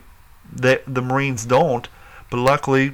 [0.52, 1.88] they, the Marines don't.
[2.30, 2.92] But luckily,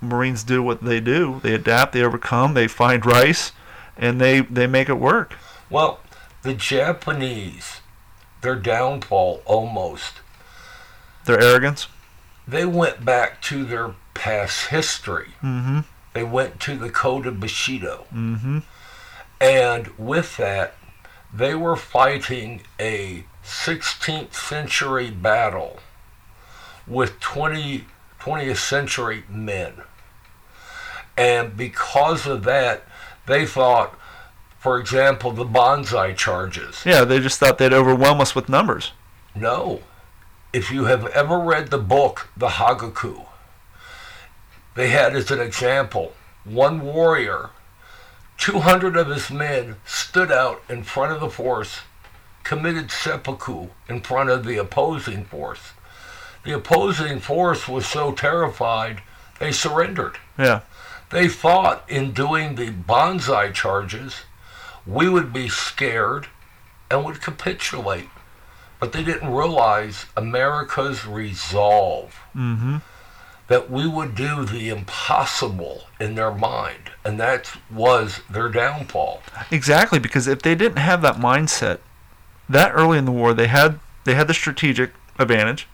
[0.00, 1.40] Marines do what they do.
[1.42, 3.50] They adapt, they overcome, they find rice,
[3.96, 5.34] and they, they make it work.
[5.70, 6.00] Well,
[6.42, 7.80] the Japanese,
[8.42, 10.20] their downfall almost,
[11.24, 11.88] Their arrogance.
[12.46, 15.32] they went back to their past history.
[15.42, 15.80] Mm-hmm.
[16.12, 18.06] They went to the Code of Bushido.
[18.14, 18.58] Mm-hmm.
[19.40, 20.74] And with that,
[21.32, 25.80] they were fighting a 16th century battle
[26.86, 27.86] with 20,
[28.20, 29.82] 20th century men.
[31.16, 32.84] And because of that,
[33.26, 33.98] they thought,
[34.58, 36.82] for example, the banzai charges.
[36.84, 38.92] Yeah, they just thought they'd overwhelm us with numbers.
[39.34, 39.82] No.
[40.52, 43.26] If you have ever read the book, The Hagaku,
[44.74, 47.50] they had as an example one warrior,
[48.38, 51.80] 200 of his men stood out in front of the force,
[52.42, 55.72] committed seppuku in front of the opposing force.
[56.44, 59.00] The opposing force was so terrified,
[59.38, 60.18] they surrendered.
[60.38, 60.60] Yeah.
[61.10, 64.22] They thought in doing the banzai charges,
[64.86, 66.26] we would be scared
[66.90, 68.08] and would capitulate.
[68.80, 72.78] But they didn't realize America's resolve Mm-hmm.
[73.46, 76.90] that we would do the impossible in their mind.
[77.04, 79.22] And that was their downfall.
[79.50, 81.78] Exactly, because if they didn't have that mindset,
[82.48, 85.66] that early in the war, they had they had the strategic advantage,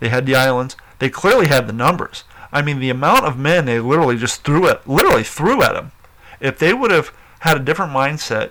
[0.00, 2.24] they had the islands, they clearly had the numbers.
[2.52, 5.92] I mean, the amount of men they literally just threw at literally threw at them.
[6.40, 8.50] If they would have had a different mindset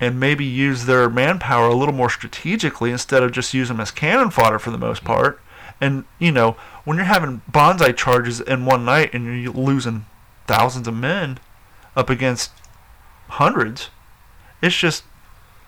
[0.00, 3.90] and maybe used their manpower a little more strategically instead of just using them as
[3.90, 5.40] cannon fodder for the most part,
[5.80, 6.52] and you know,
[6.84, 10.06] when you're having banzai charges in one night and you're losing
[10.46, 11.38] thousands of men
[11.96, 12.50] up against
[13.28, 13.90] hundreds,
[14.60, 15.04] it's just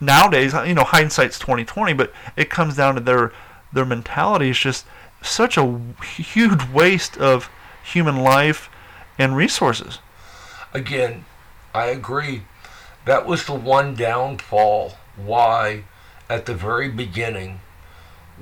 [0.00, 3.32] nowadays you know hindsight's 2020 but it comes down to their
[3.74, 4.86] their mentality is just
[5.22, 7.48] such a huge waste of
[7.84, 8.68] human life
[9.18, 9.98] and resources
[10.72, 11.24] Again,
[11.72, 12.42] I agree.
[13.04, 15.84] That was the one downfall why,
[16.28, 17.60] at the very beginning,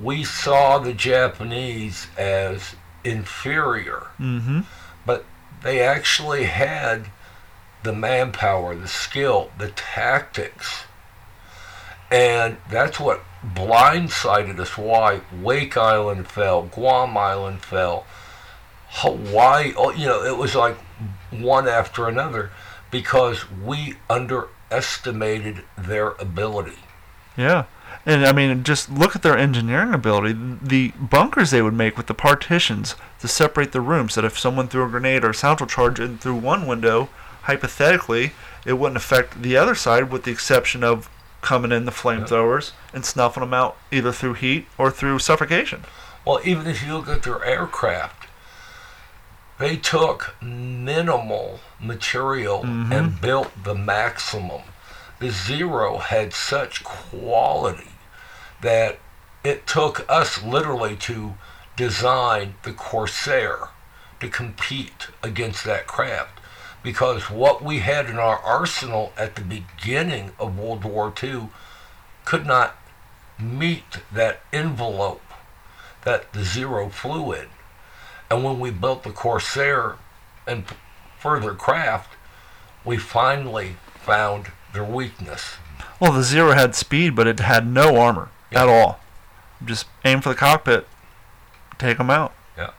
[0.01, 4.07] we saw the Japanese as inferior.
[4.19, 4.61] mm-hmm
[5.05, 5.25] but
[5.61, 7.07] they actually had
[7.83, 10.83] the manpower, the skill, the tactics.
[12.13, 18.05] And that's what blindsided us why Wake Island fell, Guam Island fell,
[18.89, 20.77] Hawaii, oh, you know, it was like
[21.31, 22.51] one after another
[22.91, 26.77] because we underestimated their ability.
[27.35, 27.65] Yeah.
[28.05, 30.37] And I mean, just look at their engineering ability.
[30.61, 34.67] The bunkers they would make with the partitions to separate the rooms, that if someone
[34.67, 37.09] threw a grenade or a satchel charge in through one window,
[37.43, 38.33] hypothetically,
[38.67, 41.09] it wouldn't affect the other side, with the exception of
[41.43, 45.83] coming in the flamethrowers and snuffing them out either through heat or through suffocation.
[46.25, 48.27] Well, even if you look at their aircraft,
[49.59, 53.21] they took minimal material and mm-hmm.
[53.21, 54.61] built the maximum.
[55.19, 57.91] The Zero had such quality
[58.61, 58.99] that
[59.43, 61.35] it took us literally to
[61.75, 63.69] design the Corsair
[64.19, 66.39] to compete against that craft.
[66.83, 71.47] Because what we had in our arsenal at the beginning of World War II
[72.25, 72.75] could not
[73.39, 75.21] meet that envelope
[76.03, 77.47] that the Zero flew in.
[78.29, 79.95] And when we built the Corsair
[80.45, 80.65] and
[81.19, 82.15] further craft,
[82.83, 85.53] we finally found their weakness.
[85.99, 88.99] Well, the Zero had speed, but it had no armor at all.
[89.63, 90.87] Just aim for the cockpit,
[91.77, 92.33] take them out.
[92.57, 92.71] Yeah.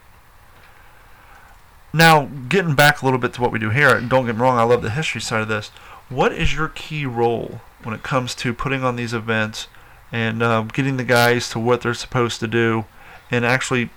[1.95, 4.59] Now, getting back a little bit to what we do here, don't get me wrong,
[4.59, 5.69] I love the history side of this.
[6.09, 9.69] What is your key role when it comes to putting on these events
[10.11, 12.87] and um, getting the guys to what they're supposed to do,
[13.31, 13.91] and actually,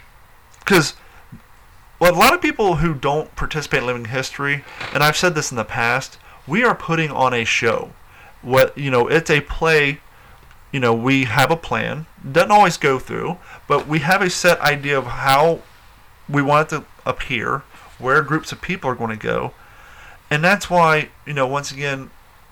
[0.60, 0.94] because
[2.00, 5.50] well, a lot of people who don't participate in living history, and I've said this
[5.52, 7.94] in the past, we are putting on a show.
[8.44, 10.02] What you know, it's a play.
[10.72, 12.06] You know, we have a plan.
[12.32, 15.62] Doesn't always go through, but we have a set idea of how
[16.30, 17.64] we want it to appear,
[18.00, 19.54] where groups of people are going to go,
[20.30, 22.10] and that's why you know once again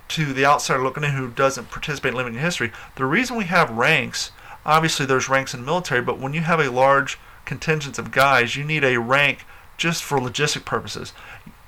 [0.07, 3.71] to the outsider looking in who doesn't participate in living history, the reason we have
[3.71, 4.31] ranks,
[4.65, 8.55] obviously there's ranks in the military, but when you have a large contingent of guys,
[8.55, 9.45] you need a rank
[9.77, 11.13] just for logistic purposes.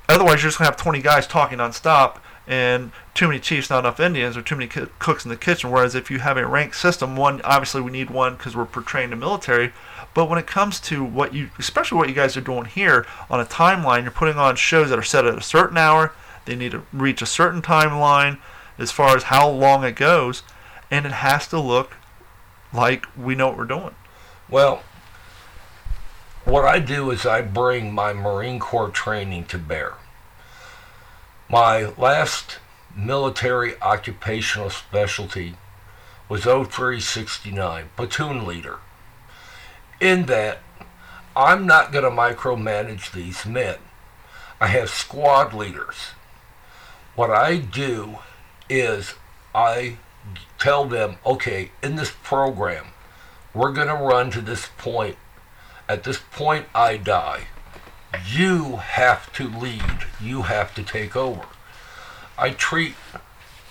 [0.10, 4.00] Otherwise, you're just gonna have 20 guys talking nonstop and too many chiefs, not enough
[4.00, 5.70] Indians, or too many cooks in the kitchen.
[5.70, 9.10] Whereas if you have a rank system, one obviously we need one because we're portraying
[9.10, 9.74] the military.
[10.18, 13.40] But when it comes to what you, especially what you guys are doing here on
[13.40, 16.12] a timeline, you're putting on shows that are set at a certain hour.
[16.46, 18.40] They need to reach a certain timeline
[18.80, 20.42] as far as how long it goes,
[20.90, 21.98] and it has to look
[22.74, 23.94] like we know what we're doing.
[24.50, 24.82] Well,
[26.46, 29.94] what I do is I bring my Marine Corps training to bear.
[31.48, 32.58] My last
[32.96, 35.58] military occupational specialty
[36.28, 38.80] was 0369, platoon leader.
[40.00, 40.60] In that,
[41.36, 43.78] I'm not going to micromanage these men.
[44.60, 45.96] I have squad leaders.
[47.16, 48.18] What I do
[48.70, 49.16] is
[49.54, 49.98] I
[50.60, 52.88] tell them, okay, in this program,
[53.54, 55.18] we're going to run to this point.
[55.90, 57.48] At this point, I die.
[58.30, 60.06] You have to lead.
[60.22, 61.46] You have to take over.
[62.38, 62.96] I treat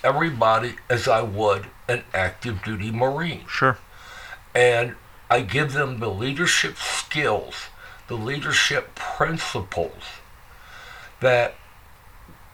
[0.03, 3.45] everybody as I would an active duty Marine.
[3.47, 3.77] Sure.
[4.53, 4.95] And
[5.29, 7.67] I give them the leadership skills,
[8.07, 10.03] the leadership principles
[11.19, 11.55] that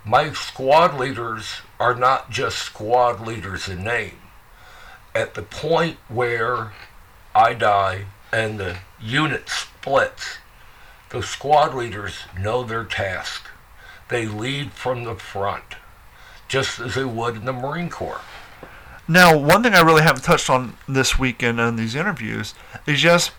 [0.06, 4.18] my squad leaders are not just squad leaders in name.
[5.14, 6.74] At the point where
[7.36, 10.38] I die and the unit splits,
[11.10, 13.48] the squad leaders know their task.
[14.10, 15.76] They lead from the front,
[16.48, 18.22] just as they would in the Marine Corps.
[19.08, 22.54] Now, one thing I really haven't touched on this weekend in these interviews
[22.88, 23.32] is yes,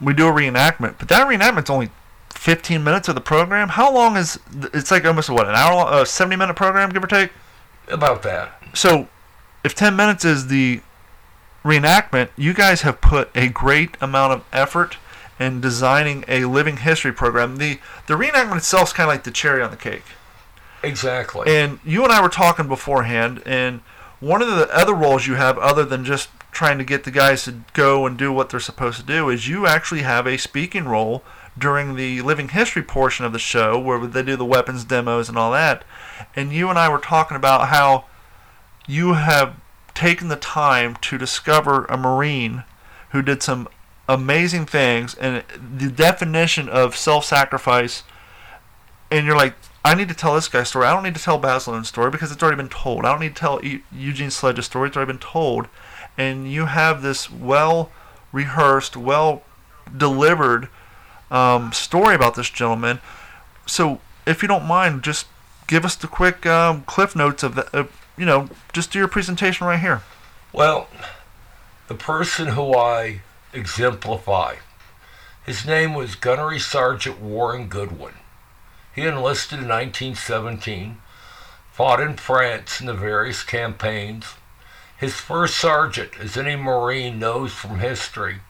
[0.00, 1.90] we do a reenactment, but that reenactment's only
[2.30, 3.70] 15 minutes of the program.
[3.70, 4.38] How long is
[4.72, 7.30] it's like almost what an hour, long, a 70 minute program, give or take.
[7.88, 8.60] About that.
[8.74, 9.08] So,
[9.62, 10.80] if 10 minutes is the
[11.64, 14.96] reenactment, you guys have put a great amount of effort
[15.38, 17.56] in designing a living history program.
[17.56, 20.04] The the reenactment itself is kind of like the cherry on the cake.
[20.82, 21.56] Exactly.
[21.56, 23.80] And you and I were talking beforehand, and
[24.20, 27.44] one of the other roles you have, other than just trying to get the guys
[27.44, 30.84] to go and do what they're supposed to do, is you actually have a speaking
[30.84, 31.22] role
[31.56, 35.38] during the living history portion of the show where they do the weapons demos and
[35.38, 35.84] all that.
[36.34, 38.06] And you and I were talking about how
[38.86, 39.56] you have
[39.94, 42.64] taken the time to discover a Marine
[43.10, 43.68] who did some
[44.08, 45.44] amazing things and
[45.78, 48.02] the definition of self sacrifice.
[49.10, 49.54] And you're like,
[49.84, 50.86] I need to tell this guy's story.
[50.86, 53.04] I don't need to tell Basilone's story because it's already been told.
[53.04, 54.88] I don't need to tell E- Eugene Sledge's story.
[54.88, 55.68] It's already been told.
[56.16, 57.90] And you have this well
[58.32, 59.42] rehearsed, well
[59.94, 60.68] delivered
[61.30, 63.00] um, story about this gentleman.
[63.66, 65.26] So, if you don't mind, just
[65.66, 67.84] give us the quick um, cliff notes of the, uh,
[68.16, 70.02] you know, just do your presentation right here.
[70.52, 70.88] Well,
[71.88, 73.20] the person who I
[73.52, 74.56] exemplify,
[75.44, 78.14] his name was Gunnery Sergeant Warren Goodwin.
[78.94, 80.98] He enlisted in 1917,
[81.72, 84.34] fought in France in the various campaigns.
[84.96, 88.40] His first sergeant, as any Marine knows from history,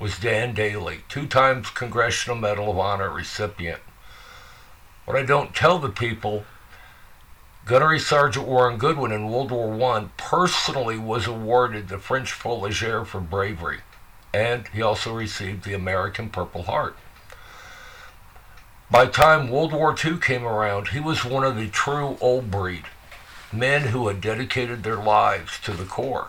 [0.00, 3.80] was Dan Daly, two times Congressional Medal of Honor recipient.
[5.04, 6.44] What I don't tell the people,
[7.66, 13.20] Gunnery Sergeant Warren Goodwin in World War I personally was awarded the French Léger for
[13.20, 13.80] bravery,
[14.32, 16.96] and he also received the American Purple Heart.
[18.94, 22.48] By the time World War II came around, he was one of the true old
[22.48, 22.84] breed,
[23.52, 26.28] men who had dedicated their lives to the Corps.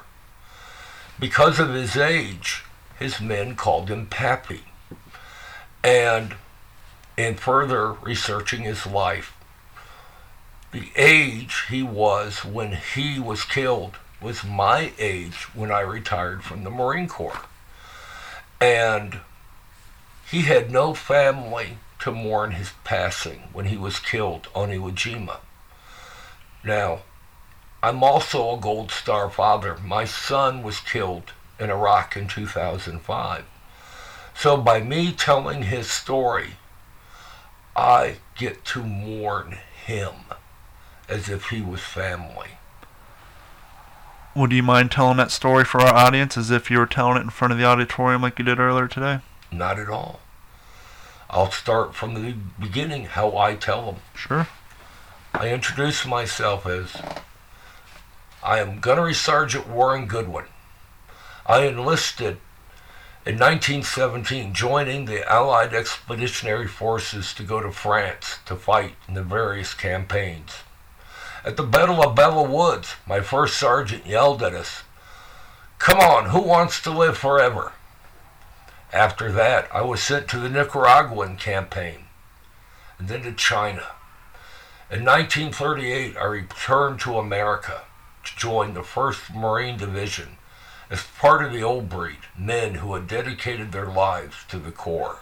[1.19, 2.63] Because of his age,
[2.97, 4.63] his men called him Pappy.
[5.83, 6.33] And
[7.15, 9.37] in further researching his life,
[10.71, 16.63] the age he was when he was killed was my age when I retired from
[16.63, 17.45] the Marine Corps.
[18.59, 19.19] And
[20.27, 25.37] he had no family to mourn his passing when he was killed on Iwo Jima.
[26.63, 26.99] Now,
[27.81, 29.79] I'm also a Gold Star father.
[29.83, 33.45] My son was killed in Iraq in 2005.
[34.35, 36.57] So by me telling his story,
[37.75, 40.13] I get to mourn him
[41.09, 42.49] as if he was family.
[44.35, 47.21] Would you mind telling that story for our audience as if you were telling it
[47.21, 49.21] in front of the auditorium like you did earlier today?
[49.51, 50.19] Not at all.
[51.29, 54.01] I'll start from the beginning how I tell them.
[54.13, 54.47] Sure.
[55.33, 56.95] I introduce myself as
[58.43, 60.45] I am Gunnery Sergeant Warren Goodwin.
[61.45, 62.37] I enlisted
[63.25, 69.23] in 1917, joining the Allied Expeditionary Forces to go to France to fight in the
[69.23, 70.59] various campaigns.
[71.43, 74.83] At the Battle of Belleau Woods, my first sergeant yelled at us,
[75.79, 77.73] Come on, who wants to live forever?
[78.95, 82.05] After that, I was sent to the Nicaraguan campaign,
[82.97, 83.87] and then to China.
[84.89, 87.81] In 1938, I returned to America
[88.23, 90.37] to join the 1st Marine Division
[90.89, 95.19] as part of the old breed, men who had dedicated their lives to the Corps.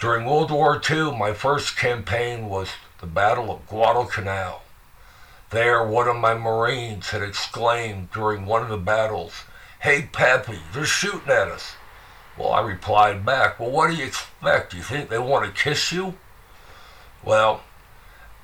[0.00, 2.70] During World War II, my first campaign was
[3.02, 4.62] the Battle of Guadalcanal.
[5.50, 9.44] There, one of my Marines had exclaimed during one of the battles,
[9.80, 11.74] Hey, Pappy, they're shooting at us.
[12.36, 14.74] Well, I replied back, Well, what do you expect?
[14.74, 16.14] You think they want to kiss you?
[17.22, 17.62] Well,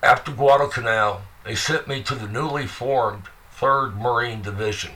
[0.03, 3.25] after Guadalcanal, they sent me to the newly formed
[3.59, 4.93] 3rd Marine Division.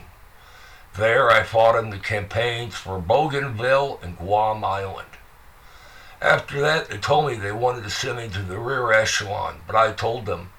[0.95, 5.07] There I fought in the campaigns for Bougainville and Guam Island.
[6.21, 9.75] After that, they told me they wanted to send me to the rear echelon, but
[9.75, 10.51] I told them,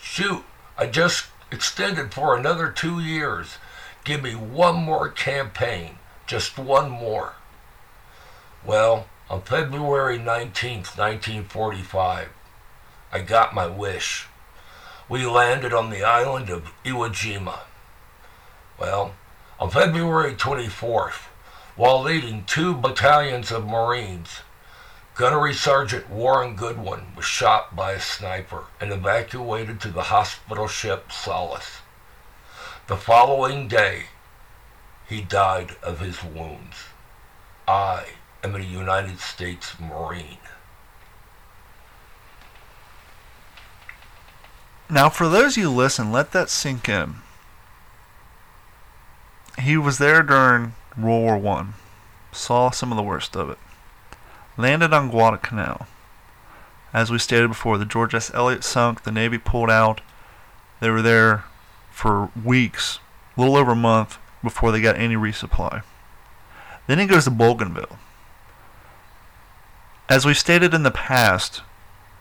[0.00, 0.44] shoot,
[0.78, 3.58] I just extended for another two years.
[4.04, 7.34] Give me one more campaign, just one more.
[8.68, 12.28] Well, on February 19th, 1945,
[13.10, 14.26] I got my wish.
[15.08, 17.60] We landed on the island of Iwo Jima.
[18.78, 19.14] Well,
[19.58, 21.28] on February 24th,
[21.76, 24.40] while leading two battalions of Marines,
[25.14, 31.10] Gunnery Sergeant Warren Goodwin was shot by a sniper and evacuated to the hospital ship
[31.10, 31.78] Solace.
[32.86, 34.08] The following day,
[35.08, 36.76] he died of his wounds.
[37.66, 38.08] I
[38.42, 40.38] am a United States Marine.
[44.90, 47.16] Now, for those you listen, let that sink in.
[49.58, 51.74] He was there during World War One,
[52.32, 53.58] saw some of the worst of it,
[54.56, 55.86] landed on Guadalcanal.
[56.94, 58.30] As we stated before, the George F.
[58.32, 60.00] Elliott sunk, the Navy pulled out.
[60.80, 61.44] They were there
[61.90, 62.98] for weeks,
[63.36, 65.82] a little over a month, before they got any resupply.
[66.86, 67.98] Then he goes to Bougainville.
[70.08, 71.60] As we've stated in the past,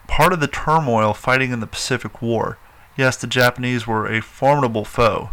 [0.08, 2.58] part of the turmoil fighting in the Pacific War,
[2.98, 5.30] yes, the Japanese were a formidable foe.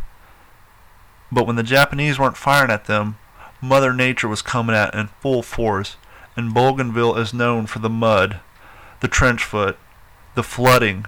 [1.32, 3.18] But when the Japanese weren't firing at them,
[3.60, 5.96] Mother Nature was coming at in full force,
[6.36, 8.38] and Bougainville is known for the mud,
[9.00, 9.76] the trench foot,
[10.36, 11.06] the flooding.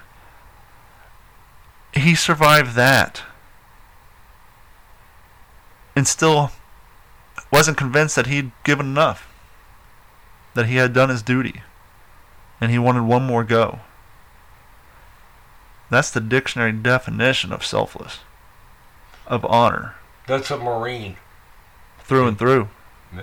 [1.92, 3.22] He survived that.
[5.94, 6.50] And still
[7.52, 9.32] wasn't convinced that he'd given enough,
[10.56, 11.62] that he had done his duty,
[12.60, 13.80] and he wanted one more go.
[15.88, 18.18] That's the dictionary definition of selfless,
[19.28, 19.94] of honor,
[20.26, 21.16] That's a Marine.
[22.00, 22.68] through and through.
[23.14, 23.22] Yeah.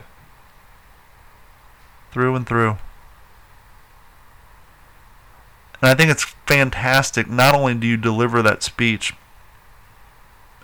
[2.11, 2.77] Through and through.
[5.81, 7.29] And I think it's fantastic.
[7.29, 9.13] Not only do you deliver that speech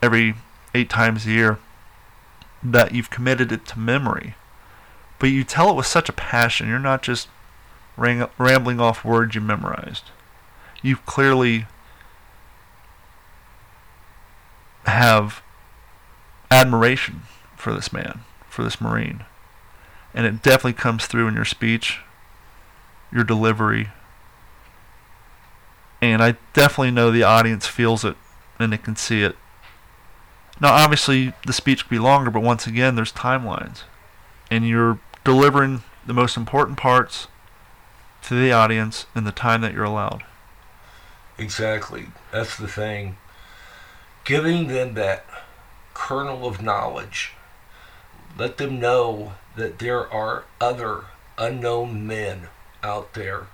[0.01, 0.35] every
[0.73, 1.59] eight times a year,
[2.63, 4.35] that you've committed it to memory,
[5.19, 6.67] but you tell it with such a passion.
[6.67, 7.27] You're not just
[7.97, 10.05] rambling off words you memorized.
[10.81, 11.65] You've clearly
[14.85, 15.43] have
[16.49, 17.23] admiration
[17.57, 19.25] for this man, for this Marine.
[20.13, 21.99] And it definitely comes through in your speech,
[23.11, 23.89] your delivery.
[26.01, 28.15] And I definitely know the audience feels it
[28.57, 29.35] and they can see it.
[30.61, 33.83] Now, obviously, the speech could be longer, but once again, there's timelines.
[34.49, 37.27] And you're delivering the most important parts
[38.23, 40.23] to the audience in the time that you're allowed.
[41.37, 42.07] Exactly.
[42.31, 43.17] That's the thing.
[44.25, 45.25] Giving them that
[45.93, 47.33] kernel of knowledge.
[48.37, 51.05] Let them know that there are other
[51.37, 52.47] unknown men
[52.83, 53.47] out there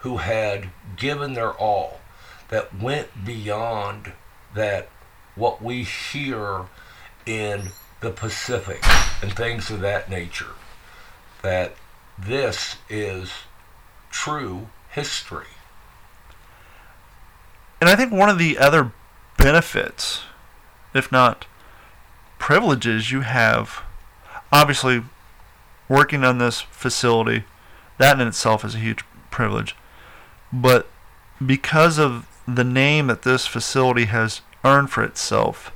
[0.00, 2.00] who had given their all,
[2.48, 4.12] that went beyond
[4.54, 4.88] that
[5.34, 6.66] what we hear
[7.26, 7.70] in
[8.00, 8.84] the Pacific
[9.22, 10.52] and things of that nature.
[11.44, 11.74] That
[12.18, 13.30] this is
[14.10, 15.46] true history.
[17.82, 18.92] And I think one of the other
[19.36, 20.22] benefits,
[20.94, 21.44] if not
[22.38, 23.82] privileges, you have,
[24.50, 25.02] obviously,
[25.86, 27.44] working on this facility,
[27.98, 29.76] that in itself is a huge privilege.
[30.50, 30.88] But
[31.44, 35.70] because of the name that this facility has earned for itself,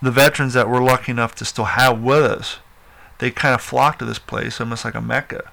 [0.00, 2.60] the veterans that we're lucky enough to still have with us,
[3.22, 5.52] they kind of flock to this place almost like a mecca.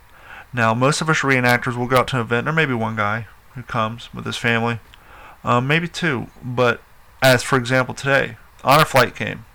[0.52, 3.28] Now, most of us reenactors will go out to an event, or maybe one guy
[3.54, 4.80] who comes with his family,
[5.44, 6.32] um, maybe two.
[6.44, 6.82] But
[7.22, 9.46] as for example, today, honor flight came.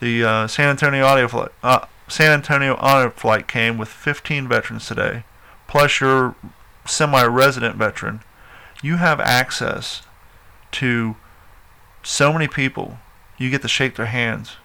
[0.00, 4.88] The uh, San Antonio audio flight, uh, San Antonio honor flight came with 15 veterans
[4.88, 5.22] today,
[5.68, 6.34] plus your
[6.86, 8.18] semi-resident veteran.
[8.82, 10.02] You have access
[10.72, 11.14] to
[12.02, 12.98] so many people.
[13.38, 14.56] You get to shake their hands,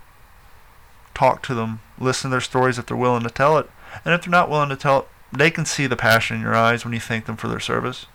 [1.14, 3.70] talk to them, listen to their stories if they're willing to tell it,
[4.04, 6.56] and if they're not willing to tell it, they can see the passion in your
[6.56, 8.06] eyes when you thank them for their service.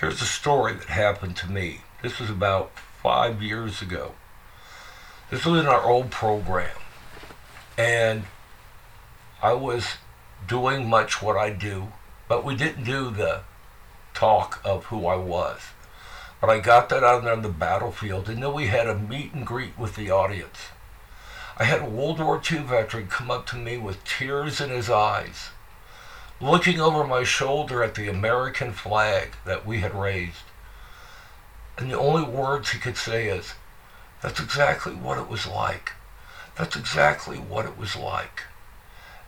[0.00, 1.80] Here's a story that happened to me.
[2.02, 2.72] This was about
[3.02, 4.14] five years ago.
[5.30, 6.76] This was in our old program.
[7.76, 8.24] And
[9.42, 9.94] I was
[10.46, 11.92] doing much what I do,
[12.28, 13.42] but we didn't do the
[14.14, 15.60] talk of who I was.
[16.40, 19.32] But I got that out there on the battlefield, and then we had a meet
[19.32, 20.68] and greet with the audience.
[21.56, 24.90] I had a World War II veteran come up to me with tears in his
[24.90, 25.50] eyes
[26.40, 30.42] looking over my shoulder at the American flag that we had raised.
[31.78, 33.54] And the only words he could say is,
[34.20, 35.92] That's exactly what it was like.
[36.56, 38.44] That's exactly what it was like.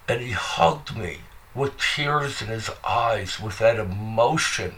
[0.08, 1.22] And he hugged me
[1.54, 4.76] with tears in his eyes, with that emotion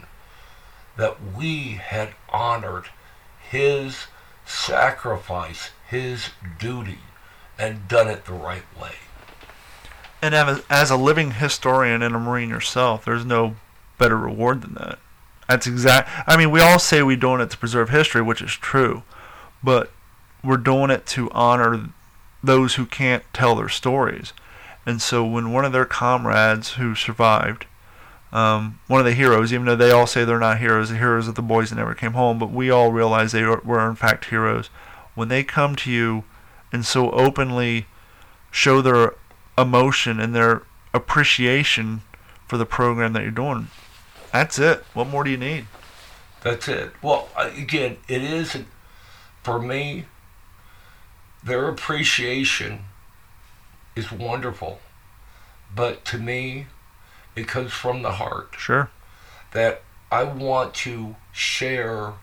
[0.97, 2.89] that we had honored
[3.39, 4.07] his
[4.45, 6.99] sacrifice, his duty,
[7.59, 8.93] and done it the right way.
[10.21, 13.55] And as, a living historian and a Marine yourself, there's no
[13.97, 14.99] better reward than that.
[15.47, 16.09] That's exact.
[16.27, 19.03] I mean, we all say we're doing it to preserve history, which is true,
[19.63, 19.91] but
[20.43, 21.89] we're doing it to honor
[22.43, 24.33] those who can't tell their stories.
[24.85, 27.65] And so, when one of their comrades who survived,
[28.31, 31.27] um, one of the heroes, even though they all say they're not heroes, the heroes
[31.27, 34.25] of the boys that never came home, but we all realize they were in fact
[34.25, 34.67] heroes.
[35.15, 36.23] When they come to you
[36.71, 37.85] and so openly
[38.51, 39.15] show their
[39.57, 40.63] emotion and their
[40.93, 42.01] appreciation
[42.47, 43.67] for the program that you're doing.
[44.31, 44.83] That's it.
[44.93, 45.65] What more do you need?
[46.41, 46.91] That's it.
[47.01, 48.57] Well, again, it is
[49.43, 50.05] for me.
[51.43, 52.85] Their appreciation
[53.95, 54.79] is wonderful,
[55.73, 56.67] but to me,
[57.35, 58.55] it comes from the heart.
[58.57, 58.89] Sure.
[59.51, 62.13] That I want to share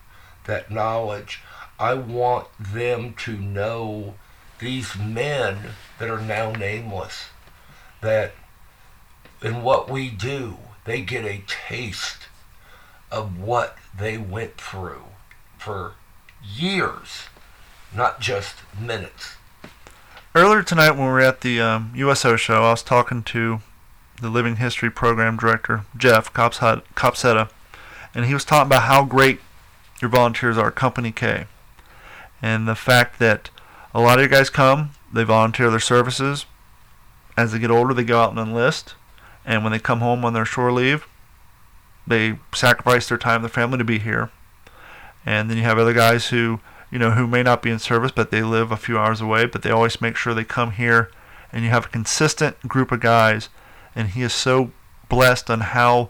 [0.45, 1.41] that knowledge.
[1.79, 4.15] I want them to know
[4.59, 5.57] these men
[5.99, 7.27] that are now nameless,
[8.01, 8.33] that
[9.41, 12.27] in what we do, they get a taste
[13.11, 15.03] of what they went through
[15.57, 15.93] for
[16.43, 17.25] years,
[17.95, 19.35] not just minutes.
[20.35, 23.59] Earlier tonight, when we were at the um, USO show, I was talking to
[24.21, 27.49] the Living History Program Director, Jeff Copsetta,
[28.13, 29.39] and he was talking about how great
[30.01, 31.45] your volunteers are, Company K,
[32.41, 33.49] and the fact that
[33.93, 36.45] a lot of you guys come, they volunteer their services.
[37.37, 38.95] As they get older, they go out and enlist.
[39.45, 41.07] And when they come home on their shore leave,
[42.05, 44.31] they sacrifice their time, their family to be here.
[45.25, 46.59] And then you have other guys who,
[46.91, 49.45] you know, who may not be in service, but they live a few hours away,
[49.45, 51.11] but they always make sure they come here.
[51.51, 53.49] And you have a consistent group of guys.
[53.95, 54.71] And he is so
[55.09, 56.09] blessed on how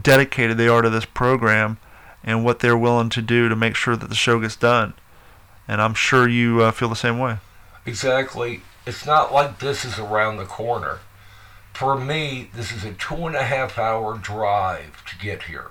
[0.00, 1.78] dedicated they are to this program
[2.22, 4.94] and what they're willing to do to make sure that the show gets done
[5.70, 7.36] and I'm sure you uh, feel the same way.
[7.86, 8.62] Exactly.
[8.88, 10.98] It's not like this is around the corner.
[11.72, 15.70] For me, this is a two and a half hour drive to get here.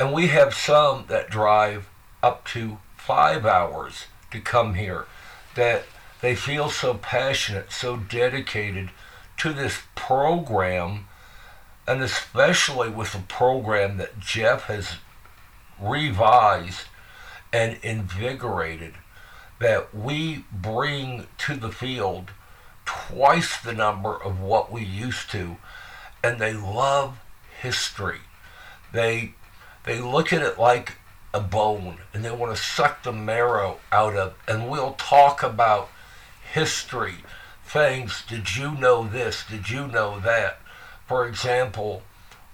[0.00, 1.90] And we have some that drive
[2.22, 5.04] up to five hours to come here,
[5.54, 5.84] that
[6.22, 8.88] they feel so passionate, so dedicated
[9.36, 11.06] to this program,
[11.86, 14.94] and especially with the program that Jeff has
[15.78, 16.86] revised
[17.52, 18.94] and invigorated,
[19.58, 22.30] that we bring to the field
[22.84, 25.56] twice the number of what we used to,
[26.22, 27.18] and they love
[27.60, 28.20] history.
[28.92, 29.34] They
[29.84, 30.94] they look at it like
[31.34, 35.90] a bone and they want to suck the marrow out of and we'll talk about
[36.52, 37.16] history.
[37.64, 39.44] Things did you know this?
[39.48, 40.58] Did you know that?
[41.06, 42.02] For example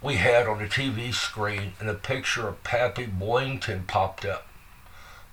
[0.01, 4.44] we had on the tv screen and a picture of pappy boyington popped up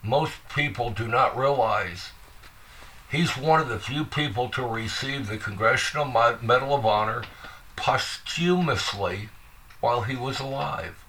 [0.02, 2.10] most people do not realize
[3.10, 6.04] he's one of the few people to receive the congressional
[6.42, 7.22] medal of honor
[7.76, 9.28] posthumously
[9.80, 11.02] while he was alive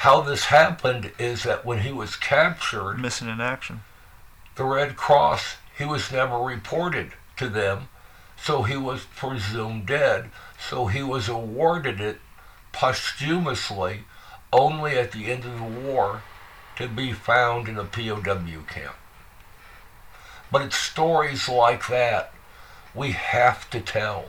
[0.00, 3.82] how this happened is that when he was captured, missing in action,
[4.54, 7.90] the Red Cross, he was never reported to them,
[8.34, 10.30] so he was presumed dead.
[10.58, 12.18] So he was awarded it
[12.72, 14.04] posthumously
[14.50, 16.22] only at the end of the war
[16.76, 18.96] to be found in a POW camp.
[20.50, 22.32] But it's stories like that
[22.94, 24.26] we have to tell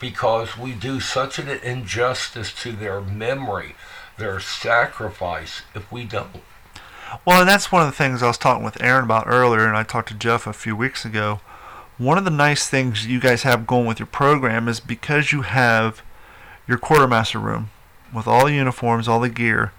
[0.00, 3.74] because we do such an injustice to their memory
[4.18, 6.42] their sacrifice if we don't.
[7.24, 9.76] Well, and that's one of the things I was talking with Aaron about earlier, and
[9.76, 11.40] I talked to Jeff a few weeks ago.
[11.98, 15.42] One of the nice things you guys have going with your program is because you
[15.42, 16.02] have
[16.66, 17.70] your quartermaster room
[18.12, 19.72] with all the uniforms, all the gear,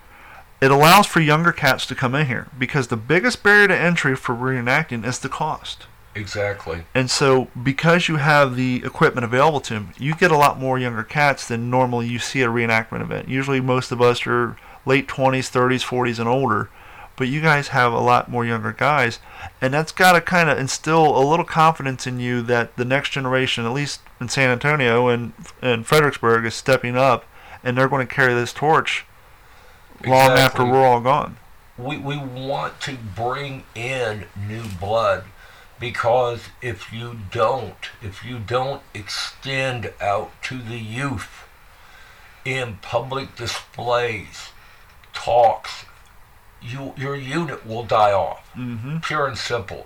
[0.59, 4.15] it allows for younger cats to come in here because the biggest barrier to entry
[4.15, 5.85] for reenacting is the cost.
[6.15, 6.85] Exactly.
[6.95, 10.79] And so, because you have the equipment available to them, you get a lot more
[10.79, 13.29] younger cats than normally you see at a reenactment event.
[13.29, 16.69] Usually, most of us are late 20s, 30s, 40s, and older.
[17.15, 19.19] But you guys have a lot more younger guys,
[19.59, 23.09] and that's got to kind of instill a little confidence in you that the next
[23.09, 27.25] generation, at least in San Antonio and and Fredericksburg, is stepping up,
[27.63, 29.05] and they're going to carry this torch
[29.99, 30.11] exactly.
[30.11, 31.37] long after we're all gone.
[31.77, 35.25] We we want to bring in new blood
[35.79, 41.45] because if you don't, if you don't extend out to the youth
[42.45, 44.49] in public displays,
[45.13, 45.85] talks,
[46.61, 48.49] you your unit will die off.
[48.55, 48.97] Mm-hmm.
[48.99, 49.85] Pure and simple.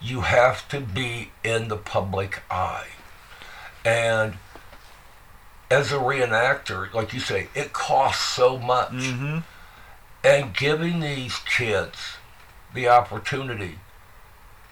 [0.00, 2.88] You have to be in the public eye.
[3.84, 4.34] And
[5.70, 8.92] as a reenactor, like you say, it costs so much.
[8.92, 9.38] Mm-hmm.
[10.24, 12.16] And giving these kids
[12.74, 13.78] the opportunity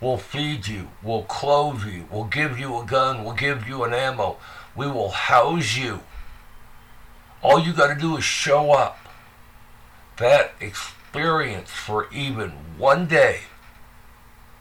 [0.01, 0.89] We'll feed you.
[1.03, 2.07] We'll clothe you.
[2.11, 3.25] We'll give you a gun.
[3.25, 4.37] We'll give you an ammo.
[4.75, 6.01] We will house you.
[7.43, 8.99] All you got to do is show up.
[10.19, 13.41] That experience for even one day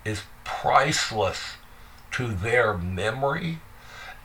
[0.05, 1.57] is priceless
[2.11, 3.59] to their memory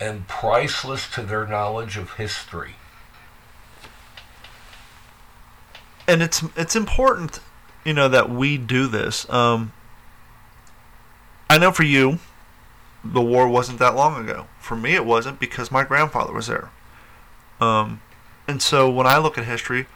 [0.00, 2.74] and priceless to their knowledge of history.
[6.08, 7.40] And it's it's important,
[7.84, 9.28] you know, that we do this.
[9.30, 9.72] Um,
[11.48, 12.18] I know for you,
[13.04, 14.46] the war wasn't that long ago.
[14.58, 16.70] For me, it wasn't because my grandfather was there.
[17.60, 18.00] Um,
[18.48, 19.86] and so when I look at history,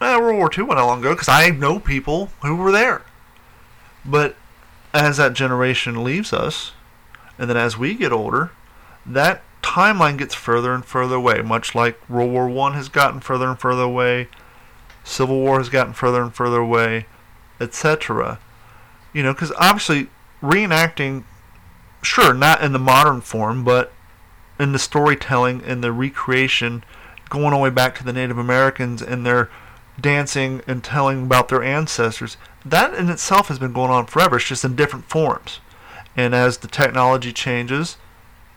[0.00, 3.02] eh, World War II went not long ago because I know people who were there.
[4.04, 4.36] But
[4.92, 6.72] as that generation leaves us,
[7.38, 8.50] and then as we get older,
[9.06, 13.48] that timeline gets further and further away, much like World War One has gotten further
[13.48, 14.28] and further away,
[15.04, 17.06] Civil War has gotten further and further away,
[17.60, 18.38] etc.
[19.12, 20.08] You know, because obviously
[20.42, 21.24] reenacting,
[22.02, 23.92] sure, not in the modern form, but
[24.58, 26.84] in the storytelling and the recreation,
[27.28, 29.50] going all the way back to the Native Americans and their
[30.00, 34.36] dancing and telling about their ancestors, that in itself has been going on forever.
[34.36, 35.60] It's just in different forms.
[36.16, 37.96] And as the technology changes,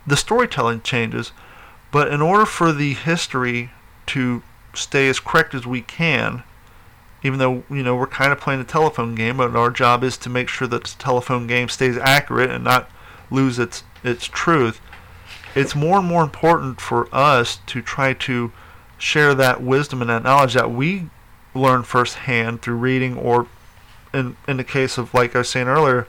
[0.05, 1.31] the storytelling changes.
[1.91, 3.71] But in order for the history
[4.07, 4.41] to
[4.73, 6.43] stay as correct as we can,
[7.23, 10.17] even though you know we're kind of playing a telephone game, but our job is
[10.17, 12.89] to make sure that the telephone game stays accurate and not
[13.31, 14.81] lose its its truth.
[15.55, 18.51] It's more and more important for us to try to
[18.97, 21.09] share that wisdom and that knowledge that we
[21.53, 23.47] learn firsthand through reading, or
[24.13, 26.07] in in the case of like I was saying earlier,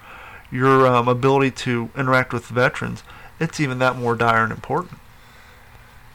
[0.50, 3.02] your um, ability to interact with veterans.
[3.40, 4.98] It's even that more dire and important.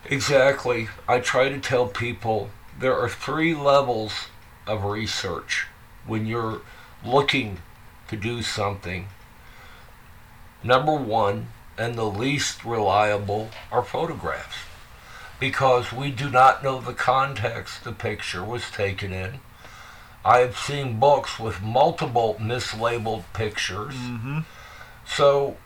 [0.05, 0.89] Exactly.
[1.07, 4.27] I try to tell people there are three levels
[4.65, 5.67] of research
[6.05, 6.61] when you're
[7.05, 7.59] looking
[8.07, 9.07] to do something.
[10.63, 11.47] Number one,
[11.77, 14.57] and the least reliable, are photographs
[15.39, 19.39] because we do not know the context the picture was taken in.
[20.25, 23.95] I've seen books with multiple mislabeled pictures.
[23.95, 24.39] Mm-hmm.
[25.05, 25.57] So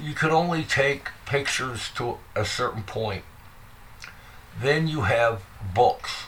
[0.00, 3.24] you can only take pictures to a certain point.
[4.60, 5.42] Then you have
[5.74, 6.24] books.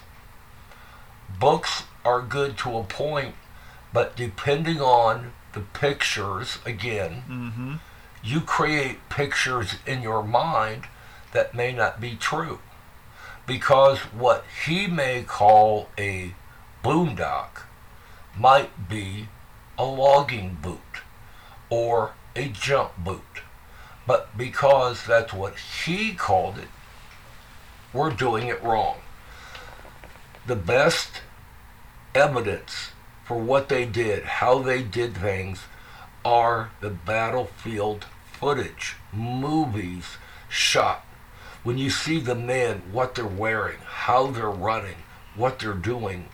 [1.38, 3.34] Books are good to a point,
[3.92, 7.74] but depending on the pictures, again, Mm-hmm.
[8.22, 10.84] you create pictures in your mind
[11.32, 12.60] that may not be true.
[13.46, 16.34] Because what he may call a
[16.82, 17.62] boondock
[18.38, 19.28] might be
[19.76, 21.02] a logging boot
[21.68, 23.42] or a jump boot.
[24.06, 26.68] But because that's what he called it,
[27.92, 28.98] we're doing it wrong.
[30.46, 31.22] The best
[32.14, 32.90] evidence
[33.24, 35.64] for what they did, how they did things,
[36.24, 40.18] are the battlefield footage, movies
[40.48, 41.04] shot.
[41.62, 44.96] When you see the men, what they're wearing, how they're running,
[45.34, 46.28] what they're doing,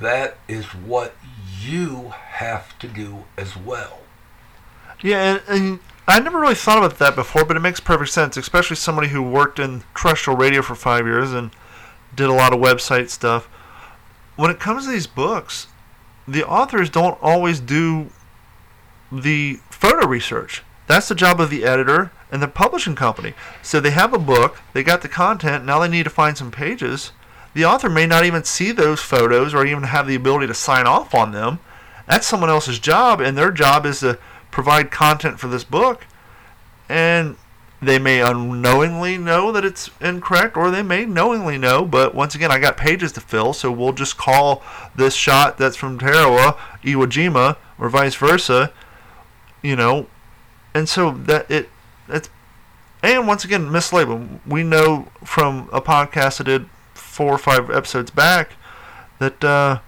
[0.00, 1.16] that is what
[1.60, 4.01] you have to do as well.
[5.02, 8.36] Yeah, and, and I never really thought about that before, but it makes perfect sense,
[8.36, 11.50] especially somebody who worked in terrestrial radio for five years and
[12.14, 13.46] did a lot of website stuff.
[14.36, 15.66] When it comes to these books,
[16.26, 18.10] the authors don't always do
[19.10, 20.62] the photo research.
[20.86, 23.34] That's the job of the editor and the publishing company.
[23.62, 26.50] So they have a book, they got the content, now they need to find some
[26.50, 27.12] pages.
[27.54, 30.86] The author may not even see those photos or even have the ability to sign
[30.86, 31.58] off on them.
[32.06, 34.18] That's someone else's job, and their job is to
[34.52, 36.06] provide content for this book.
[36.88, 37.36] And
[37.82, 41.84] they may unknowingly know that it's incorrect, or they may knowingly know.
[41.84, 44.62] But once again, I got pages to fill, so we'll just call
[44.94, 48.72] this shot that's from Tarawa Iwo Jima, or vice versa.
[49.62, 50.06] You know,
[50.74, 51.68] and so that it
[52.08, 52.30] it's
[53.02, 54.40] and once again mislabeled.
[54.46, 58.52] We know from a podcast I did four or five episodes back
[59.18, 59.80] that uh,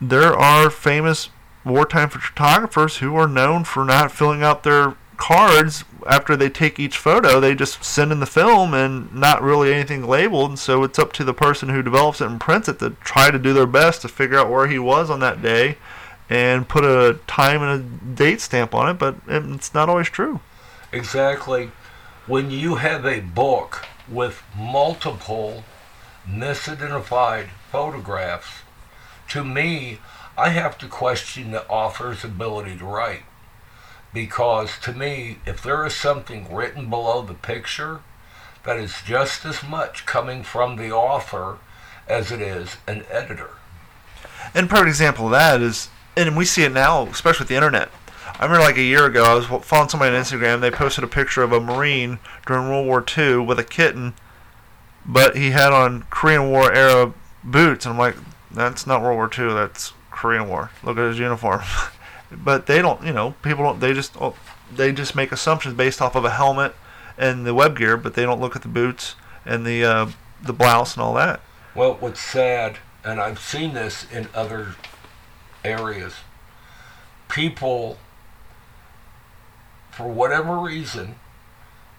[0.00, 1.30] there are famous
[1.68, 6.96] wartime photographers who are known for not filling out their cards after they take each
[6.96, 7.40] photo.
[7.40, 10.50] They just send in the film and not really anything labeled.
[10.50, 13.30] And so it's up to the person who develops it and prints it to try
[13.30, 15.76] to do their best to figure out where he was on that day
[16.30, 18.94] and put a time and a date stamp on it.
[18.94, 20.40] But it's not always true.
[20.92, 21.70] Exactly.
[22.26, 25.64] When you have a book with multiple
[26.26, 28.48] misidentified photographs,
[29.28, 29.98] to me,
[30.36, 33.22] I have to question the author's ability to write.
[34.14, 38.00] Because to me, if there is something written below the picture,
[38.64, 41.58] that is just as much coming from the author
[42.08, 43.50] as it is an editor.
[44.54, 47.90] And perfect example of that is, and we see it now, especially with the internet.
[48.38, 50.60] I remember like a year ago, I was following somebody on Instagram.
[50.60, 54.14] They posted a picture of a Marine during World War II with a kitten,
[55.04, 57.12] but he had on Korean War era
[57.42, 57.84] boots.
[57.84, 58.16] And I'm like,
[58.50, 59.54] that's not World War II.
[59.54, 60.70] That's Korean War.
[60.82, 61.62] Look at his uniform.
[62.32, 63.80] but they don't, you know, people don't.
[63.80, 64.34] They just oh,
[64.74, 66.74] they just make assumptions based off of a helmet
[67.16, 70.10] and the web gear, but they don't look at the boots and the uh,
[70.42, 71.40] the blouse and all that.
[71.74, 74.74] Well, what's sad, and I've seen this in other
[75.64, 76.14] areas,
[77.28, 77.98] people,
[79.90, 81.16] for whatever reason,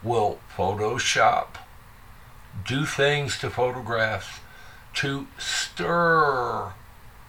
[0.04, 1.48] will Photoshop,
[2.66, 4.39] do things to photographs
[5.00, 6.74] to stir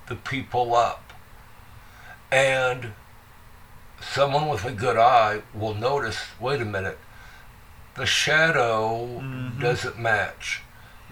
[0.09, 1.13] the people up.
[2.33, 2.95] And
[4.01, 6.99] someone with a good eye will notice wait a minute,
[7.95, 9.61] the shadow mm-hmm.
[9.61, 10.63] doesn't match.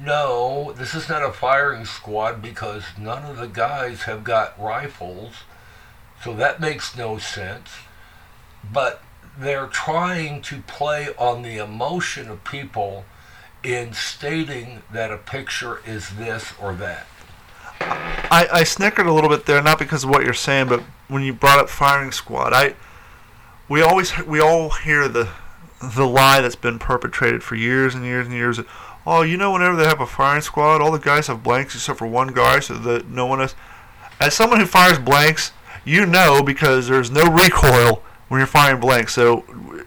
[0.01, 5.35] No, this is not a firing squad because none of the guys have got rifles,
[6.25, 7.71] so that makes no sense.
[8.73, 9.01] But
[9.39, 13.05] they're trying to play on the emotion of people
[13.63, 17.07] in stating that a picture is this or that.
[17.81, 21.23] I, I snickered a little bit there, not because of what you're saying, but when
[21.23, 22.75] you brought up firing squad, I
[23.69, 25.29] we always we all hear the
[25.83, 28.61] the lie that's been perpetrated for years and years and years.
[29.07, 31.99] Oh, you know, whenever they have a firing squad, all the guys have blanks except
[31.99, 33.55] for one guy, so that no one has.
[34.21, 35.53] As someone who fires blanks,
[35.85, 39.15] you know because there's no recoil when you're firing blanks.
[39.15, 39.45] So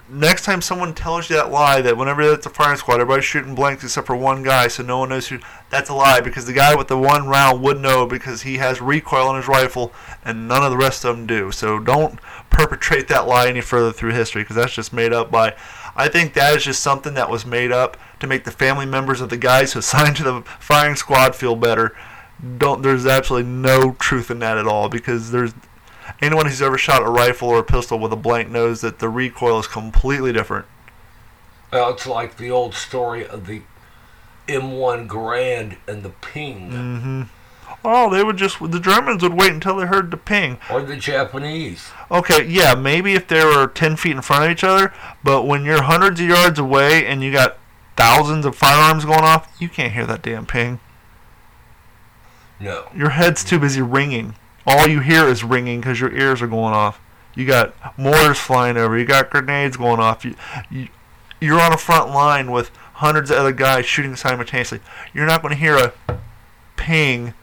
[0.09, 3.55] next time someone tells you that lie that whenever it's a firing squad, everybody's shooting
[3.55, 5.39] blanks except for one guy, so no one knows who.
[5.69, 8.81] That's a lie because the guy with the one round would know because he has
[8.81, 9.93] recoil on his rifle,
[10.25, 11.51] and none of the rest of them do.
[11.51, 12.19] So don't
[12.49, 15.55] perpetrate that lie any further through history because that's just made up by.
[15.95, 19.21] I think that is just something that was made up to make the family members
[19.21, 21.95] of the guys who assigned to the firing squad feel better.
[22.57, 22.81] Don't.
[22.81, 25.53] There's absolutely no truth in that at all because there's
[26.21, 29.09] anyone who's ever shot a rifle or a pistol with a blank knows that the
[29.09, 30.65] recoil is completely different.
[31.71, 33.61] Well, it's like the old story of the
[34.47, 36.71] M1 Garand and the Ping.
[36.71, 37.21] Mm-hmm.
[37.83, 40.59] Oh, they would just the Germans would wait until they heard the ping.
[40.69, 41.89] Or the Japanese.
[42.11, 44.93] Okay, yeah, maybe if they were ten feet in front of each other,
[45.23, 47.57] but when you're hundreds of yards away and you got
[47.97, 50.79] thousands of firearms going off, you can't hear that damn ping.
[52.59, 52.87] No.
[52.95, 54.35] Your head's too busy ringing.
[54.65, 56.99] All you hear is ringing because your ears are going off.
[57.35, 58.97] You got mortars flying over.
[58.97, 60.25] You got grenades going off.
[60.25, 60.35] You,
[60.69, 60.87] you,
[61.39, 64.79] you're on a front line with hundreds of other guys shooting simultaneously.
[65.13, 65.93] You're not going to hear a
[66.75, 67.33] ping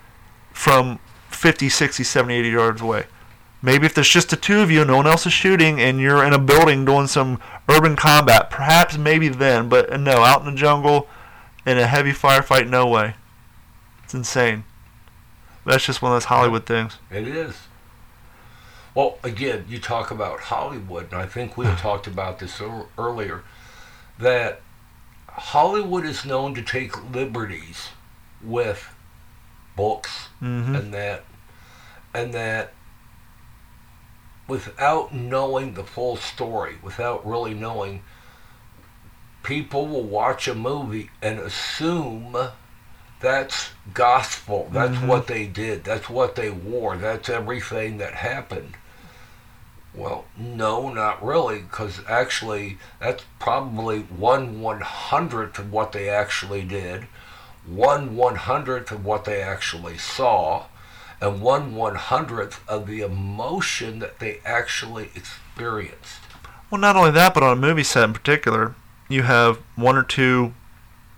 [0.52, 0.98] from
[1.30, 3.06] 50, 60, 70, 80 yards away.
[3.60, 6.24] Maybe if there's just the two of you, no one else is shooting, and you're
[6.24, 10.46] in a building doing some urban combat, perhaps maybe then, but uh, no, out in
[10.46, 11.08] the jungle
[11.66, 13.14] in a heavy firefight, no way.
[14.04, 14.64] It's insane.
[15.64, 16.98] That's just one of those Hollywood things.
[17.10, 17.54] It is.
[18.94, 22.60] Well, again, you talk about Hollywood, and I think we talked about this
[22.96, 23.44] earlier,
[24.18, 24.60] that
[25.28, 27.88] Hollywood is known to take liberties
[28.42, 28.92] with
[29.76, 30.74] books Mm-hmm.
[30.74, 31.24] and that,
[32.14, 32.72] and that
[34.48, 38.02] without knowing the full story, without really knowing,
[39.42, 42.36] people will watch a movie and assume
[43.20, 44.68] that's gospel.
[44.72, 45.06] That's Mhm.
[45.06, 45.84] what they did.
[45.84, 46.96] That's what they wore.
[46.96, 48.76] That's everything that happened.
[49.94, 56.62] Well, no, not really, because actually, that's probably one one hundredth of what they actually
[56.62, 57.08] did,
[57.66, 60.64] one one hundredth of what they actually saw,
[61.20, 66.20] and one one hundredth of the emotion that they actually experienced.
[66.70, 68.74] Well, not only that, but on a movie set in particular,
[69.08, 70.52] you have one or two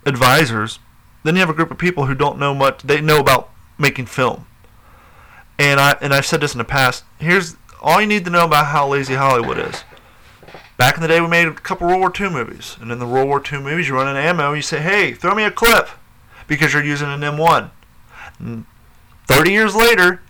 [0.07, 0.79] advisors.
[1.23, 2.83] Then you have a group of people who don't know much.
[2.83, 4.47] They know about making film.
[5.59, 7.05] And I and I've said this in the past.
[7.19, 9.85] Here's all you need to know about how lazy Hollywood is.
[10.77, 13.07] Back in the day, we made a couple World War II movies, and in the
[13.07, 15.91] World War II movies, you run an ammo, you say, "Hey, throw me a clip,"
[16.47, 17.71] because you're using an M1.
[18.39, 18.65] And
[19.31, 20.21] Thirty years later,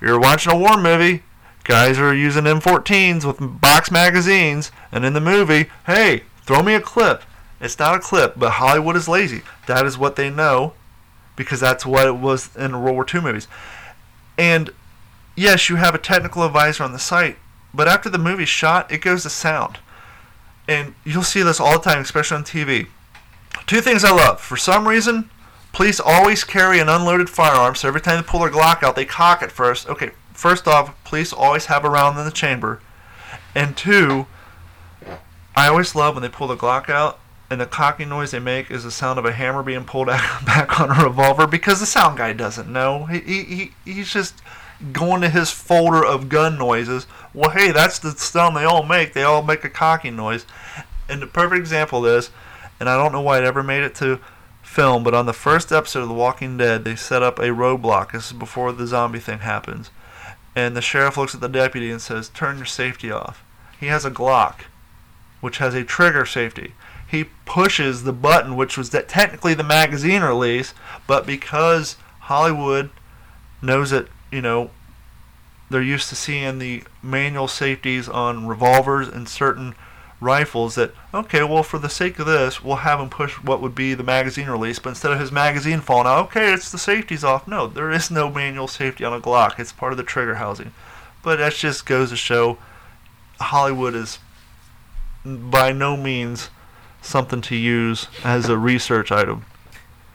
[0.00, 1.22] you're watching a war movie.
[1.62, 6.80] Guys are using M14s with box magazines, and in the movie, hey, throw me a
[6.80, 7.22] clip.
[7.60, 9.42] It's not a clip, but Hollywood is lazy.
[9.66, 10.74] That is what they know,
[11.36, 13.48] because that's what it was in World War II movies.
[14.36, 14.70] And
[15.36, 17.36] yes, you have a technical advisor on the site,
[17.74, 19.78] but after the movie's shot, it goes to sound.
[20.68, 22.86] And you'll see this all the time, especially on TV.
[23.66, 24.40] Two things I love.
[24.40, 25.30] For some reason,
[25.72, 29.04] police always carry an unloaded firearm, so every time they pull their Glock out, they
[29.04, 29.88] cock it first.
[29.88, 32.80] Okay, first off, police always have a round in the chamber.
[33.54, 34.26] And two,
[35.56, 37.18] I always love when they pull the Glock out
[37.50, 40.44] and the cocking noise they make is the sound of a hammer being pulled out,
[40.44, 43.06] back on a revolver because the sound guy doesn't know.
[43.06, 44.42] He, he, he he's just
[44.92, 47.06] going to his folder of gun noises.
[47.34, 49.12] Well, hey, that's the sound they all make.
[49.12, 50.46] They all make a cocking noise.
[51.08, 52.30] And the perfect example of this,
[52.78, 54.20] and I don't know why it ever made it to
[54.62, 58.12] film, but on the first episode of The Walking Dead, they set up a roadblock.
[58.12, 59.90] This is before the zombie thing happens.
[60.54, 63.42] And the sheriff looks at the deputy and says, Turn your safety off.
[63.80, 64.62] He has a Glock,
[65.40, 66.74] which has a trigger safety.
[67.10, 70.74] He pushes the button, which was that technically the magazine release,
[71.06, 72.90] but because Hollywood
[73.62, 74.70] knows that, you know,
[75.70, 79.74] they're used to seeing the manual safeties on revolvers and certain
[80.20, 83.74] rifles that okay well for the sake of this we'll have him push what would
[83.74, 87.22] be the magazine release but instead of his magazine falling out okay it's the safety's
[87.22, 87.46] off.
[87.46, 89.60] No there is no manual safety on a glock.
[89.60, 90.72] It's part of the trigger housing.
[91.22, 92.58] But that just goes to show
[93.40, 94.18] hollywood is
[95.24, 96.50] by no means
[97.08, 99.44] something to use as a research item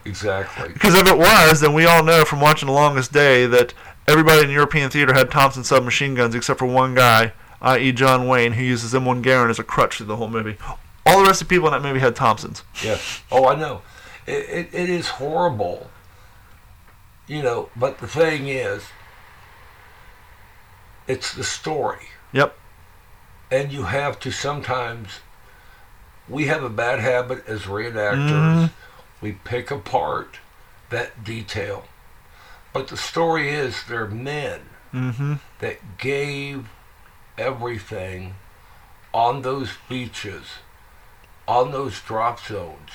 [0.05, 0.69] Exactly.
[0.73, 3.73] because if it was, then we all know from watching The Longest Day that
[4.07, 7.91] everybody in European theater had Thompson submachine guns except for one guy, i.e.
[7.93, 10.57] John Wayne, who uses M1 Garand as a crutch through the whole movie.
[11.05, 12.63] All the rest of the people in that movie had Thompsons.
[12.83, 12.97] Yeah.
[13.31, 13.81] Oh, I know.
[14.25, 15.89] It, it, it is horrible.
[17.27, 18.83] You know, but the thing is,
[21.07, 22.07] it's the story.
[22.33, 22.57] Yep.
[23.51, 25.19] And you have to sometimes,
[26.30, 28.30] we have a bad habit as reenactors.
[28.67, 28.71] Mhm.
[29.21, 30.38] We pick apart
[30.89, 31.86] that detail.
[32.74, 34.61] But the story is they're men
[34.93, 35.34] Mm-hmm.
[35.59, 36.67] that gave
[37.38, 38.36] everything
[39.13, 40.45] on those beaches,
[41.47, 42.91] on those drop zones.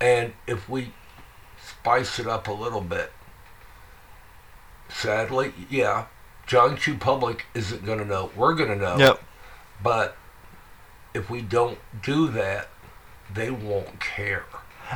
[0.00, 0.92] And if we
[1.60, 3.12] spice it up a little bit,
[4.88, 6.06] sadly, yeah,
[6.46, 6.94] John Q.
[6.96, 8.30] Public isn't going to know.
[8.36, 8.96] We're going to know.
[8.96, 9.22] Yep.
[9.82, 10.16] But
[11.16, 12.68] if we don't do that,
[13.32, 14.44] they won't care.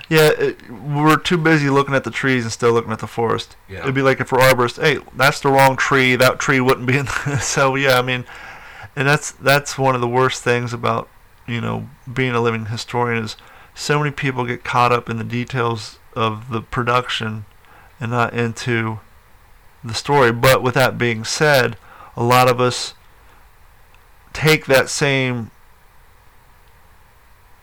[0.09, 3.57] Yeah, it, we're too busy looking at the trees and still looking at the forest.
[3.68, 3.81] Yeah.
[3.81, 6.14] It'd be like if we're arborists, hey, that's the wrong tree.
[6.14, 7.07] That tree wouldn't be in.
[7.41, 8.25] so yeah, I mean,
[8.95, 11.09] and that's that's one of the worst things about
[11.49, 13.37] you know being a living historian is
[13.75, 17.47] so many people get caught up in the details of the production
[17.99, 19.01] and not into
[19.83, 20.31] the story.
[20.31, 21.77] But with that being said,
[22.16, 22.95] a lot of us
[24.33, 25.51] take that same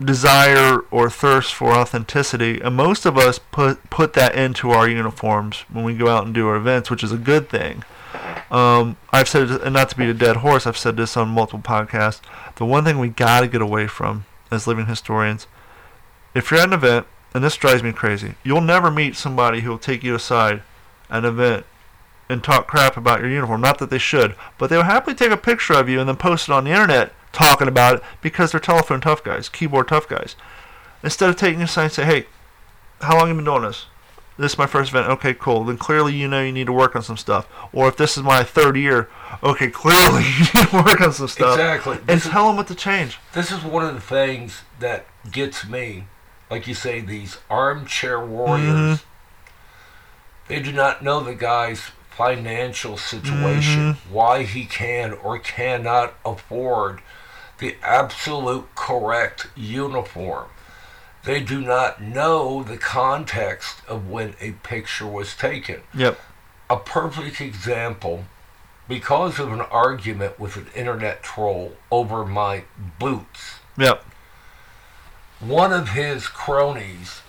[0.03, 5.65] desire or thirst for authenticity, and most of us put put that into our uniforms
[5.71, 7.83] when we go out and do our events, which is a good thing.
[8.49, 11.59] Um, I've said, and not to beat a dead horse, I've said this on multiple
[11.59, 12.21] podcasts.
[12.55, 15.47] The one thing we got to get away from as living historians,
[16.33, 19.69] if you're at an event, and this drives me crazy, you'll never meet somebody who
[19.69, 20.61] will take you aside
[21.09, 21.65] at an event
[22.29, 23.61] and talk crap about your uniform.
[23.61, 26.47] Not that they should, but they'll happily take a picture of you and then post
[26.47, 30.35] it on the internet talking about it because they're telephone tough guys, keyboard tough guys.
[31.03, 32.25] Instead of taking a sign and say, hey,
[33.01, 33.85] how long have you been doing this?
[34.37, 35.07] This is my first event.
[35.09, 35.63] Okay, cool.
[35.63, 37.47] Then clearly you know you need to work on some stuff.
[37.73, 39.09] Or if this is my third year,
[39.43, 41.53] okay, clearly you need to work on some stuff.
[41.53, 41.97] Exactly.
[41.97, 43.19] And This is- tell them what to change.
[43.33, 46.05] This is one of the things that gets me.
[46.49, 49.03] Like you say, these armchair warriors, mm-hmm.
[50.47, 54.13] they do not know the guy's financial situation, mm-hmm.
[54.13, 57.01] why he can or cannot afford
[57.59, 60.47] the absolute correct uniform.
[61.23, 65.81] They do not know the context of when a picture was taken.
[65.93, 66.19] Yep.
[66.69, 68.25] A perfect example
[68.87, 72.63] because of an argument with an internet troll over my
[72.99, 74.03] boots Yep.
[75.39, 77.21] one of his cronies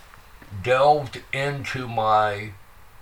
[0.62, 2.52] delved into my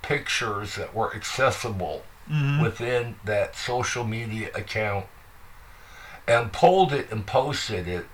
[0.01, 2.61] pictures that were accessible mm-hmm.
[2.61, 5.05] within that social media account
[6.27, 8.05] and pulled it and posted it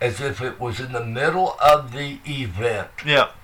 [0.00, 2.88] as if it was in the middle of the event.
[3.04, 3.34] Yep.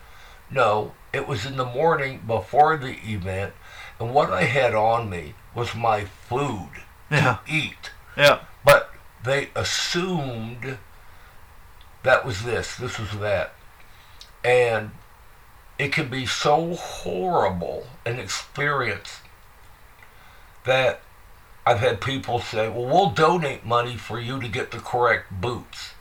[0.50, 3.52] No, it was in the morning before the event,
[3.98, 6.70] and what I had on me was my food
[7.10, 7.38] Yeah.
[7.46, 7.90] to eat.
[8.16, 8.44] Yep.
[8.64, 8.92] But
[9.22, 10.78] they assumed
[12.02, 13.54] that was this, this was that.
[14.44, 14.92] And
[15.78, 19.20] it can be so horrible an experience
[20.64, 21.00] that
[21.66, 25.94] I've had people say, well, we'll donate money for you to get the correct boots.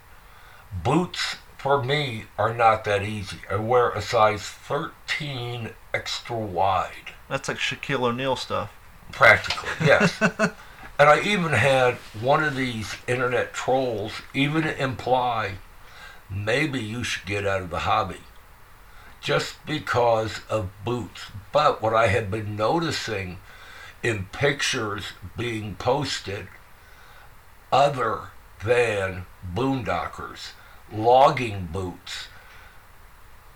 [0.83, 3.39] Boots, for me, are not that easy.
[3.49, 7.13] I wear a size 13 extra wide.
[7.27, 8.71] That's like Shaquille O'Neal stuff.
[9.11, 10.21] Practically, yes.
[10.21, 15.53] and I even had one of these internet trolls even imply
[16.29, 18.21] maybe you should get out of the hobby
[19.21, 21.27] just because of boots.
[21.51, 23.39] But what I had been noticing
[24.05, 26.47] in pictures being posted
[27.71, 28.29] other
[28.63, 29.25] than
[29.55, 30.51] boondockers,
[30.93, 32.27] logging boots,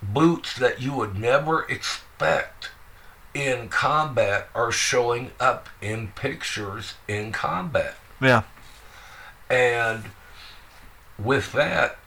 [0.01, 2.71] boots that you would never expect
[3.35, 7.95] in combat are showing up in pictures in combat.
[8.19, 8.41] Yeah.
[9.51, 10.05] And
[11.19, 11.99] with that,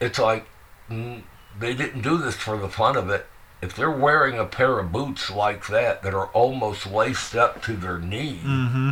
[0.00, 0.46] it's like
[0.88, 1.22] mm,
[1.58, 3.26] they didn't do this for the fun of it.
[3.62, 7.74] If they're wearing a pair of boots like that that are almost laced up to
[7.76, 8.90] their knee, Mm-hmm.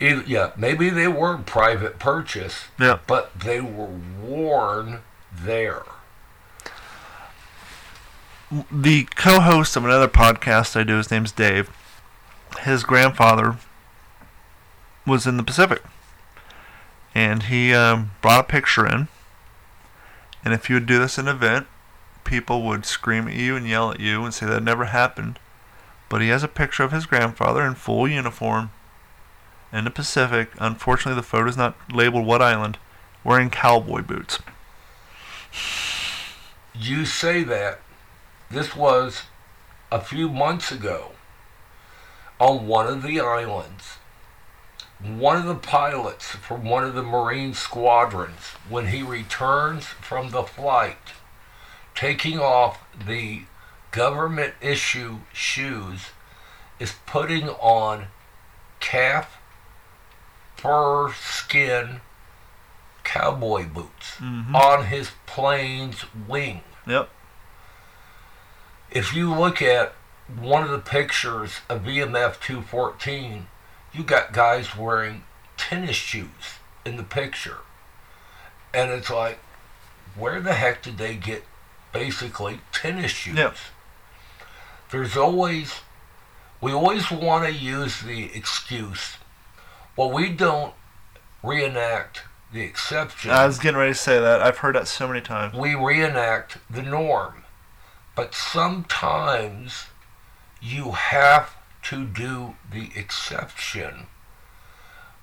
[0.00, 2.98] either, yeah, maybe they were private purchase, Yeah.
[3.06, 3.90] but they were
[4.20, 5.00] worn
[5.32, 5.82] there.
[8.70, 11.70] the co-host of another podcast I do, his name's Dave.
[12.60, 13.56] His grandfather
[15.06, 15.82] was in the Pacific,
[17.14, 19.08] and he um, brought a picture in.
[20.44, 21.66] And if you would do this in an event,
[22.24, 25.38] people would scream at you and yell at you and say that never happened.
[26.08, 28.70] But he has a picture of his grandfather in full uniform
[29.72, 30.50] in the Pacific.
[30.58, 32.78] Unfortunately, the photo is not labeled what island,
[33.24, 34.38] wearing cowboy boots.
[36.74, 37.80] You say that.
[38.50, 39.22] This was
[39.90, 41.12] a few months ago
[42.38, 43.98] on one of the islands.
[45.02, 50.42] One of the pilots from one of the Marine squadrons, when he returns from the
[50.42, 51.14] flight,
[52.02, 53.42] taking off the
[53.92, 56.06] government issue shoes,
[56.80, 58.06] is putting on
[58.80, 59.38] calf
[60.56, 62.00] fur skin
[63.04, 64.56] cowboy boots mm-hmm.
[64.56, 66.62] on his plane's wing.
[66.88, 67.08] Yep.
[68.90, 69.94] If you look at
[70.26, 73.46] one of the pictures of VMF 214,
[73.92, 75.22] you got guys wearing
[75.56, 77.58] tennis shoes in the picture.
[78.74, 79.38] And it's like,
[80.16, 81.44] where the heck did they get
[81.92, 83.36] basically tennis shoes?
[84.90, 85.80] There's always,
[86.60, 89.16] we always want to use the excuse,
[89.96, 90.74] well, we don't
[91.42, 92.22] reenact
[92.52, 94.42] the exception I was getting ready to say that.
[94.42, 95.54] I've heard that so many times.
[95.54, 97.44] we reenact the norm.
[98.14, 99.86] But sometimes
[100.60, 104.06] you have to do the exception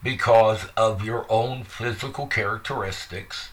[0.02, 3.50] because of your own physical characteristics,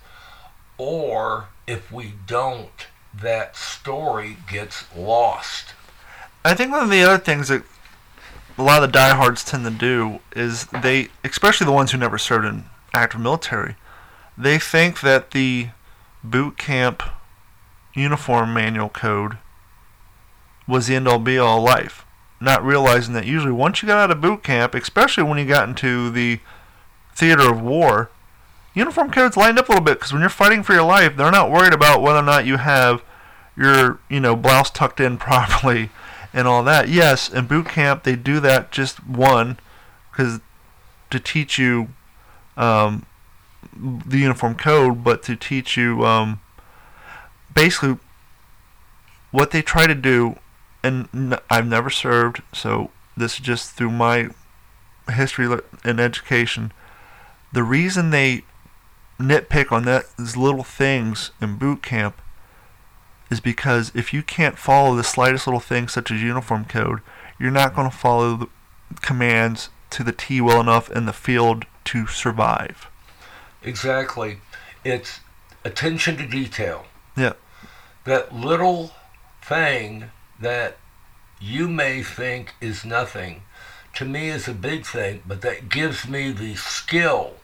[0.78, 2.86] or if we don't,
[3.20, 5.74] that story gets lost.
[6.44, 7.62] I think one of the other things that
[8.58, 12.18] a lot of the diehards tend to do is they, especially the ones who never
[12.18, 12.64] served in
[12.94, 13.76] active military,
[14.38, 15.68] they think that the
[16.22, 17.02] boot camp
[17.94, 19.38] uniform manual code
[20.68, 22.04] was the end all be all life.
[22.40, 25.68] Not realizing that usually once you got out of boot camp, especially when you got
[25.68, 26.40] into the
[27.14, 28.10] theater of war,
[28.76, 31.32] uniform codes lined up a little bit because when you're fighting for your life, they're
[31.32, 33.02] not worried about whether or not you have
[33.56, 35.90] your you know blouse tucked in properly
[36.32, 36.88] and all that.
[36.88, 39.58] Yes, in boot camp they do that just one
[40.10, 40.40] because
[41.10, 41.88] to teach you
[42.56, 43.06] um,
[43.74, 46.40] the uniform code, but to teach you um,
[47.52, 47.96] basically
[49.30, 50.36] what they try to do.
[50.82, 54.28] And I've never served, so this is just through my
[55.10, 55.48] history
[55.82, 56.72] and education.
[57.52, 58.44] The reason they
[59.18, 62.20] nitpick on that these little things in boot camp
[63.30, 67.00] is because if you can't follow the slightest little thing such as uniform code,
[67.38, 68.48] you're not going to follow the
[69.00, 72.88] commands to the T well enough in the field to survive.
[73.62, 74.38] Exactly.
[74.84, 75.20] It's
[75.64, 76.86] attention to detail.
[77.16, 77.32] Yeah.
[78.04, 78.92] That little
[79.42, 80.76] thing that
[81.40, 83.42] you may think is nothing,
[83.94, 87.34] to me is a big thing, but that gives me the skill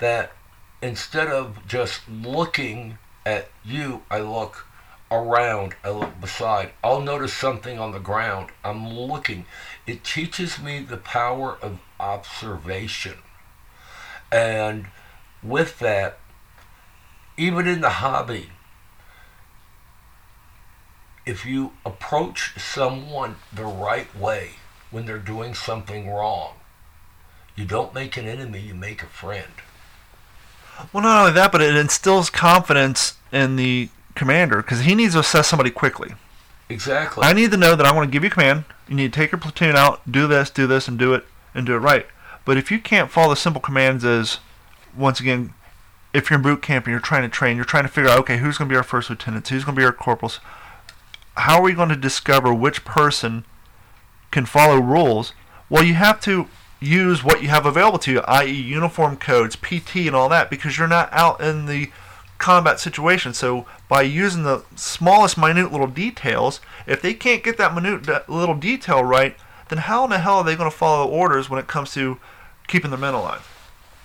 [0.00, 0.32] that
[0.80, 4.66] instead of just looking at you, I look
[5.10, 6.70] around, I look beside.
[6.84, 8.50] I'll notice something on the ground.
[8.64, 9.46] I'm looking.
[9.86, 13.18] It teaches me the power of observation.
[14.30, 14.86] And
[15.42, 16.18] with that,
[17.36, 18.50] even in the hobby,
[21.24, 24.52] if you approach someone the right way
[24.90, 26.54] when they're doing something wrong,
[27.54, 29.52] you don't make an enemy, you make a friend.
[30.92, 35.20] Well, not only that, but it instills confidence in the commander because he needs to
[35.20, 36.14] assess somebody quickly.
[36.68, 37.24] Exactly.
[37.24, 38.64] I need to know that I want to give you command.
[38.88, 41.24] You need to take your platoon out, do this, do this, and do it,
[41.54, 42.06] and do it right.
[42.44, 44.38] But if you can't follow the simple commands as,
[44.96, 45.54] once again,
[46.14, 48.18] if you're in boot camp and you're trying to train, you're trying to figure out,
[48.20, 50.40] okay, who's going to be our first lieutenants, who's going to be our corporals,
[51.36, 53.44] how are we going to discover which person
[54.30, 55.32] can follow rules?
[55.70, 56.48] Well, you have to
[56.80, 60.78] use what you have available to you, i.e., uniform codes, PT, and all that, because
[60.78, 61.90] you're not out in the
[62.38, 63.34] combat situation.
[63.34, 68.54] So, by using the smallest, minute little details, if they can't get that minute little
[68.54, 69.36] detail right,
[69.68, 72.18] then how in the hell are they going to follow orders when it comes to
[72.66, 73.46] keeping their men alive?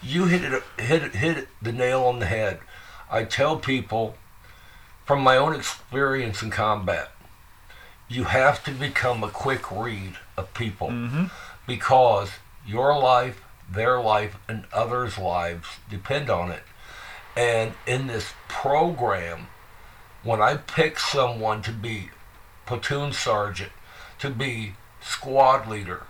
[0.04, 2.60] you hit it hit it hit it, the nail on the head.
[3.10, 4.16] I tell people
[5.06, 7.12] from my own experience in combat,
[8.08, 11.26] you have to become a quick read of people mm-hmm.
[11.68, 12.32] because
[12.66, 16.64] your life, their life, and others' lives depend on it.
[17.36, 19.48] And in this program,
[20.24, 22.10] when I pick someone to be
[22.66, 23.72] platoon sergeant,
[24.20, 26.04] to be squad leader,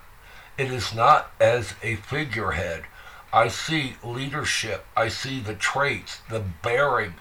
[0.58, 2.84] it is not as a figurehead.
[3.32, 4.86] I see leadership.
[4.96, 7.16] I see the traits, the bearing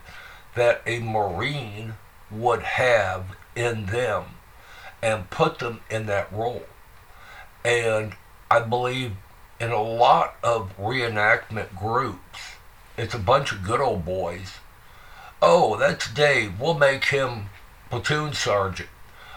[0.54, 1.94] that a Marine
[2.30, 4.24] would have in them
[5.02, 6.66] and put them in that role.
[7.64, 8.14] And
[8.52, 9.12] I believe
[9.58, 12.38] in a lot of reenactment groups,
[12.98, 14.58] it's a bunch of good old boys.
[15.40, 16.60] Oh, that's Dave.
[16.60, 17.46] We'll make him
[17.88, 18.90] platoon sergeant.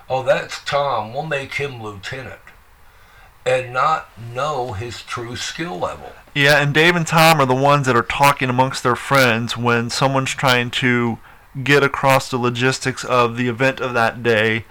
[0.09, 1.13] Oh, that's Tom.
[1.13, 2.41] We'll make him lieutenant.
[3.45, 6.11] And not know his true skill level.
[6.34, 9.89] Yeah, and Dave and Tom are the ones that are talking amongst their friends when
[9.89, 11.20] someone's trying to
[11.63, 14.66] get across the logistics of the event of that day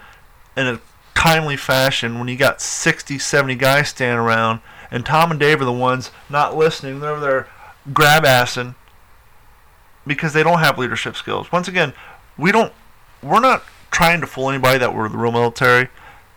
[0.54, 0.80] in a
[1.14, 4.60] timely fashion when you got 60, 70 guys standing around
[4.90, 7.00] and Tom and Dave are the ones not listening.
[7.00, 7.48] They're over there
[7.92, 8.74] grab assing
[10.06, 11.50] because they don't have leadership skills.
[11.50, 11.92] Once again,
[12.36, 12.72] we don't
[13.22, 15.88] we're not trying to fool anybody that we're the real military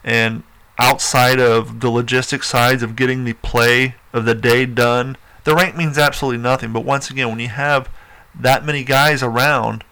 [0.04, 0.44] and
[0.80, 5.76] outside of the logistic sides of getting the play of the day done, the rank
[5.76, 6.72] means absolutely nothing.
[6.72, 7.90] But once again, when you have
[8.40, 9.84] that many guys around,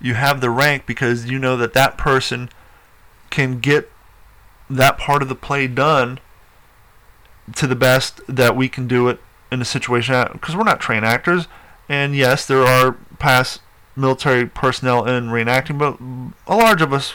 [0.00, 2.48] you have the rank because you know that that person
[3.30, 3.90] can get
[4.70, 6.18] that part of the play done
[7.54, 9.20] to the best that we can do it
[9.50, 11.46] in a situation because we're not trained actors.
[11.88, 13.60] And yes, there are past
[13.96, 15.98] military personnel in reenacting, but
[16.46, 17.14] a large of us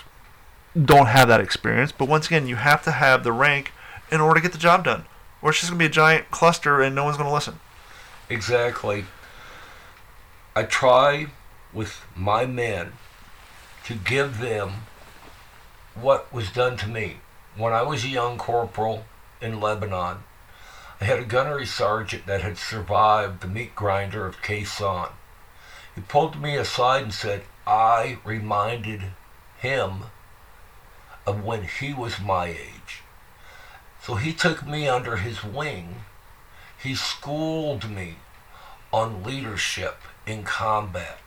[0.79, 1.91] don't have that experience.
[1.91, 3.71] But once again, you have to have the rank
[4.11, 5.05] in order to get the job done,
[5.41, 7.59] or it's just gonna be a giant cluster and no one's gonna listen.
[8.29, 9.05] Exactly.
[10.55, 11.27] I try
[11.73, 12.93] with my men
[13.85, 14.83] to give them
[15.95, 17.17] what was done to me.
[17.59, 19.03] When I was a young corporal
[19.41, 20.23] in Lebanon,
[21.01, 25.11] I had a gunnery sergeant that had survived the meat grinder of Sanh.
[25.93, 29.11] He pulled me aside and said, I reminded
[29.57, 30.05] him
[31.27, 33.01] of when he was my age.
[34.01, 36.05] So he took me under his wing.
[36.81, 38.19] He schooled me
[38.93, 41.19] on leadership in combat,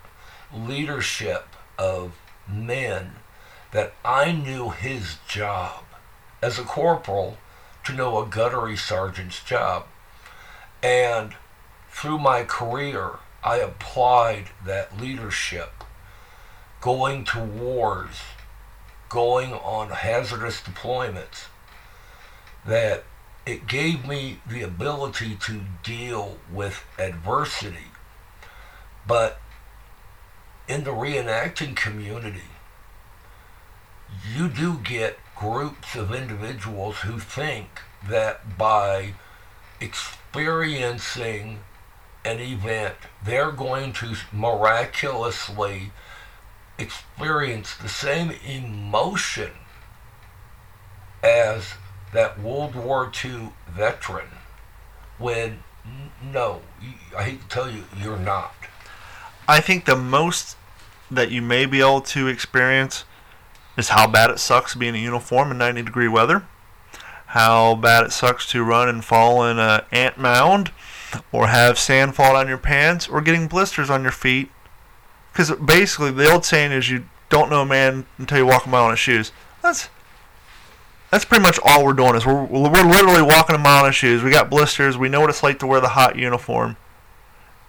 [0.51, 1.49] leadership
[1.79, 2.15] of
[2.49, 3.17] men
[3.73, 5.85] that I knew his job
[6.43, 7.39] as a corporal
[7.85, 9.87] to know a gunnery sergeant's job.
[10.83, 11.35] And
[11.91, 15.85] through my career, I applied that leadership,
[16.81, 18.23] going to wars,
[19.09, 21.47] going on hazardous deployments,
[22.67, 23.05] that
[23.45, 27.91] it gave me the ability to deal with adversity.
[29.07, 29.41] But
[30.69, 32.51] in the reenacting community,
[34.35, 39.13] you do get groups of individuals who think that by
[39.81, 41.59] experiencing
[42.25, 42.95] an event,
[43.25, 45.91] they're going to miraculously
[46.79, 49.51] experience the same emotion
[51.25, 51.75] as
[52.13, 54.29] that World War II veteran
[55.19, 55.65] when
[56.23, 56.63] no,
[57.19, 58.55] I hate to tell you, you're not.
[59.49, 60.57] I think the most
[61.11, 63.05] that you may be able to experience
[63.77, 66.47] is how bad it sucks to be in a uniform in 90 degree weather,
[67.27, 70.73] how bad it sucks to run and fall in an ant mound,
[71.31, 74.51] or have sand fall down your pants, or getting blisters on your feet.
[75.33, 78.69] Because basically, the old saying is you don't know a man until you walk a
[78.69, 79.33] mile in his shoes.
[79.63, 79.89] That's
[81.13, 83.97] that's pretty much all we're doing is we're, we're literally walking a mile in his
[83.97, 84.23] shoes.
[84.23, 84.97] We got blisters.
[84.97, 86.79] We know what it's like to wear the hot uniform.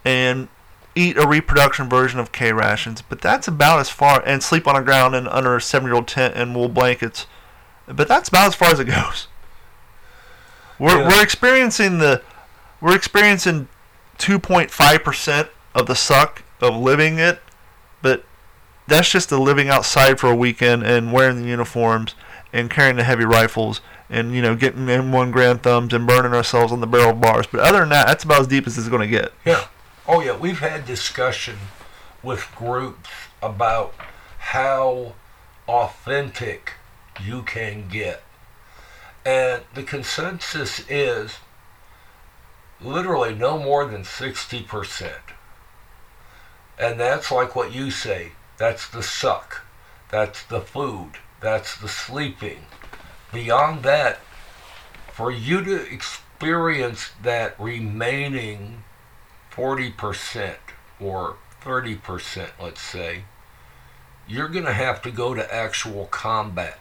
[0.05, 0.47] And
[0.95, 4.75] eat a reproduction version of K rations, but that's about as far and sleep on
[4.75, 7.25] the ground in under a seven year old tent and wool blankets.
[7.87, 9.27] But that's about as far as it goes.
[10.79, 11.07] We're Yeah.
[11.07, 12.21] we're experiencing the
[12.81, 13.67] we're experiencing
[14.17, 17.41] two point five percent of the suck of living it,
[18.01, 18.23] but
[18.87, 22.15] that's just the living outside for a weekend and wearing the uniforms
[22.51, 26.71] and carrying the heavy rifles and you know getting M1 Garand thumbs and burning ourselves
[26.71, 27.47] on the barrel bars.
[27.47, 29.31] But other than that, that's about as deep as it's going to get.
[29.45, 29.65] Yeah.
[30.07, 30.35] Oh, yeah.
[30.35, 31.57] We've had discussion
[32.21, 33.09] with groups
[33.41, 33.93] about
[34.37, 35.13] how
[35.67, 36.73] authentic
[37.21, 38.23] you can get.
[39.25, 41.37] And the consensus is
[42.81, 45.13] literally no more than 60%.
[46.77, 49.63] And that's like what you say that's the suck,
[50.09, 52.65] that's the food, that's the sleeping.
[53.31, 54.19] Beyond that,
[55.11, 58.83] for you to experience that remaining
[59.55, 60.55] 40%
[60.99, 63.23] or 30%, let's say,
[64.27, 66.79] you're going to have to go to actual combat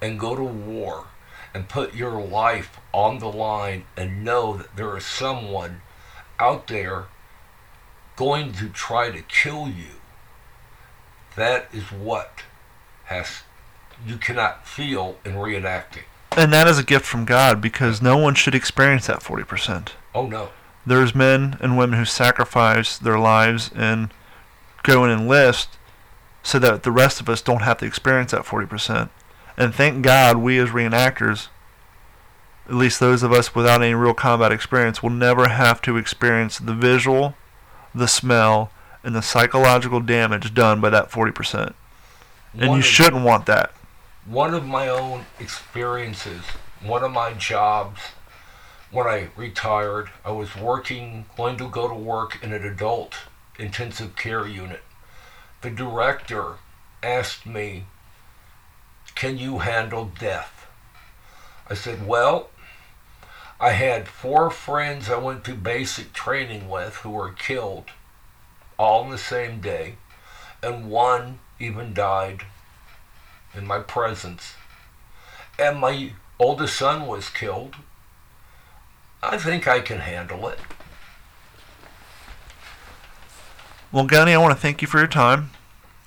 [0.00, 1.06] and go to war
[1.52, 5.82] and put your life on the line and know that there is someone
[6.38, 7.06] out there
[8.14, 10.00] going to try to kill you.
[11.34, 12.42] That is what
[13.04, 13.42] has
[14.06, 16.04] you cannot feel in reenacting.
[16.36, 19.88] And that is a gift from God because no one should experience that 40%.
[20.14, 20.50] Oh no.
[20.86, 24.12] There's men and women who sacrifice their lives and
[24.84, 25.70] go and enlist
[26.42, 29.08] so that the rest of us don't have to experience that 40%.
[29.56, 31.48] And thank God we as reenactors,
[32.68, 36.58] at least those of us without any real combat experience, will never have to experience
[36.58, 37.34] the visual,
[37.94, 38.70] the smell,
[39.02, 41.74] and the psychological damage done by that 40%.
[42.54, 43.72] And One you of- shouldn't want that.
[44.24, 46.42] one of my own experiences,
[46.80, 48.00] one of my jobs
[48.96, 53.14] when I retired, I was working, going to go to work in an adult
[53.58, 54.80] intensive care unit.
[55.60, 56.54] The director
[57.02, 57.84] asked me,
[59.14, 60.66] Can you handle death?
[61.68, 62.48] I said, Well,
[63.60, 67.90] I had four friends I went to basic training with who were killed
[68.78, 69.96] all in the same day,
[70.62, 72.46] and one even died
[73.54, 74.54] in my presence.
[75.58, 77.76] And my oldest son was killed.
[79.28, 80.58] I think I can handle it.
[83.92, 85.50] Well, Gunny, I want to thank you for your time.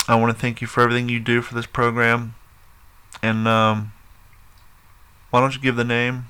[0.07, 2.35] I want to thank you for everything you do for this program.
[3.21, 3.93] And um,
[5.29, 6.27] why don't you give the name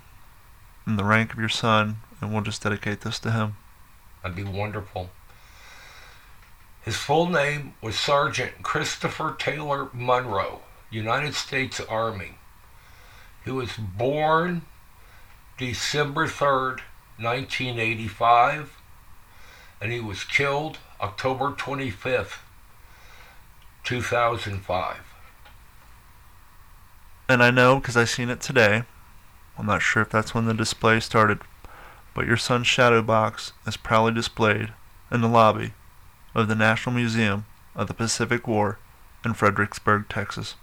[0.85, 3.55] and the rank of your son, and we'll just dedicate this to him.
[4.21, 5.11] That'd be wonderful.
[6.81, 12.35] His full name was Sergeant Christopher Taylor Monroe, United States Army.
[13.45, 14.63] He was born
[15.59, 16.79] December 3rd,
[17.19, 18.77] 1985,
[19.81, 22.37] and he was killed October 25th,
[23.83, 24.97] 2005.
[27.27, 28.83] And I know because I seen it today.
[29.57, 31.39] I'm not sure if that's when the display started,
[32.15, 34.71] but your son's shadow box is proudly displayed
[35.11, 35.73] in the lobby
[36.33, 37.45] of the National Museum
[37.75, 38.79] of the Pacific War
[39.25, 40.55] in Fredericksburg, Texas.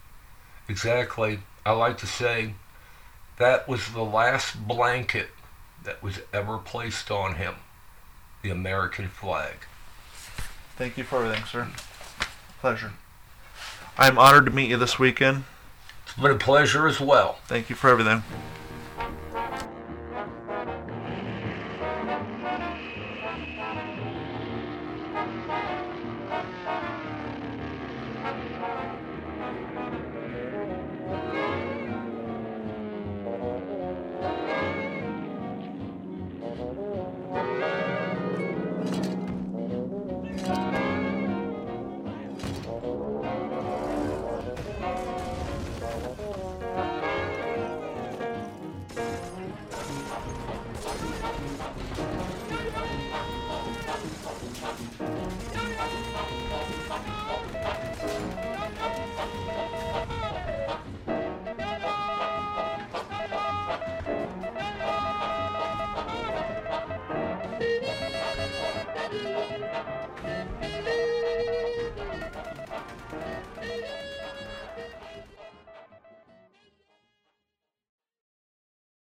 [0.71, 1.41] Exactly.
[1.67, 2.55] I like to say
[3.39, 5.29] That was the last blanket
[5.85, 7.57] that was ever placed on him
[8.43, 9.55] the American flag.
[10.77, 11.69] Thank you for everything, sir.
[12.61, 12.93] Pleasure.
[13.99, 15.45] I'm honored to meet you this weekend.
[16.05, 17.39] It's been a pleasure as well.
[17.47, 18.23] Thank you for everything.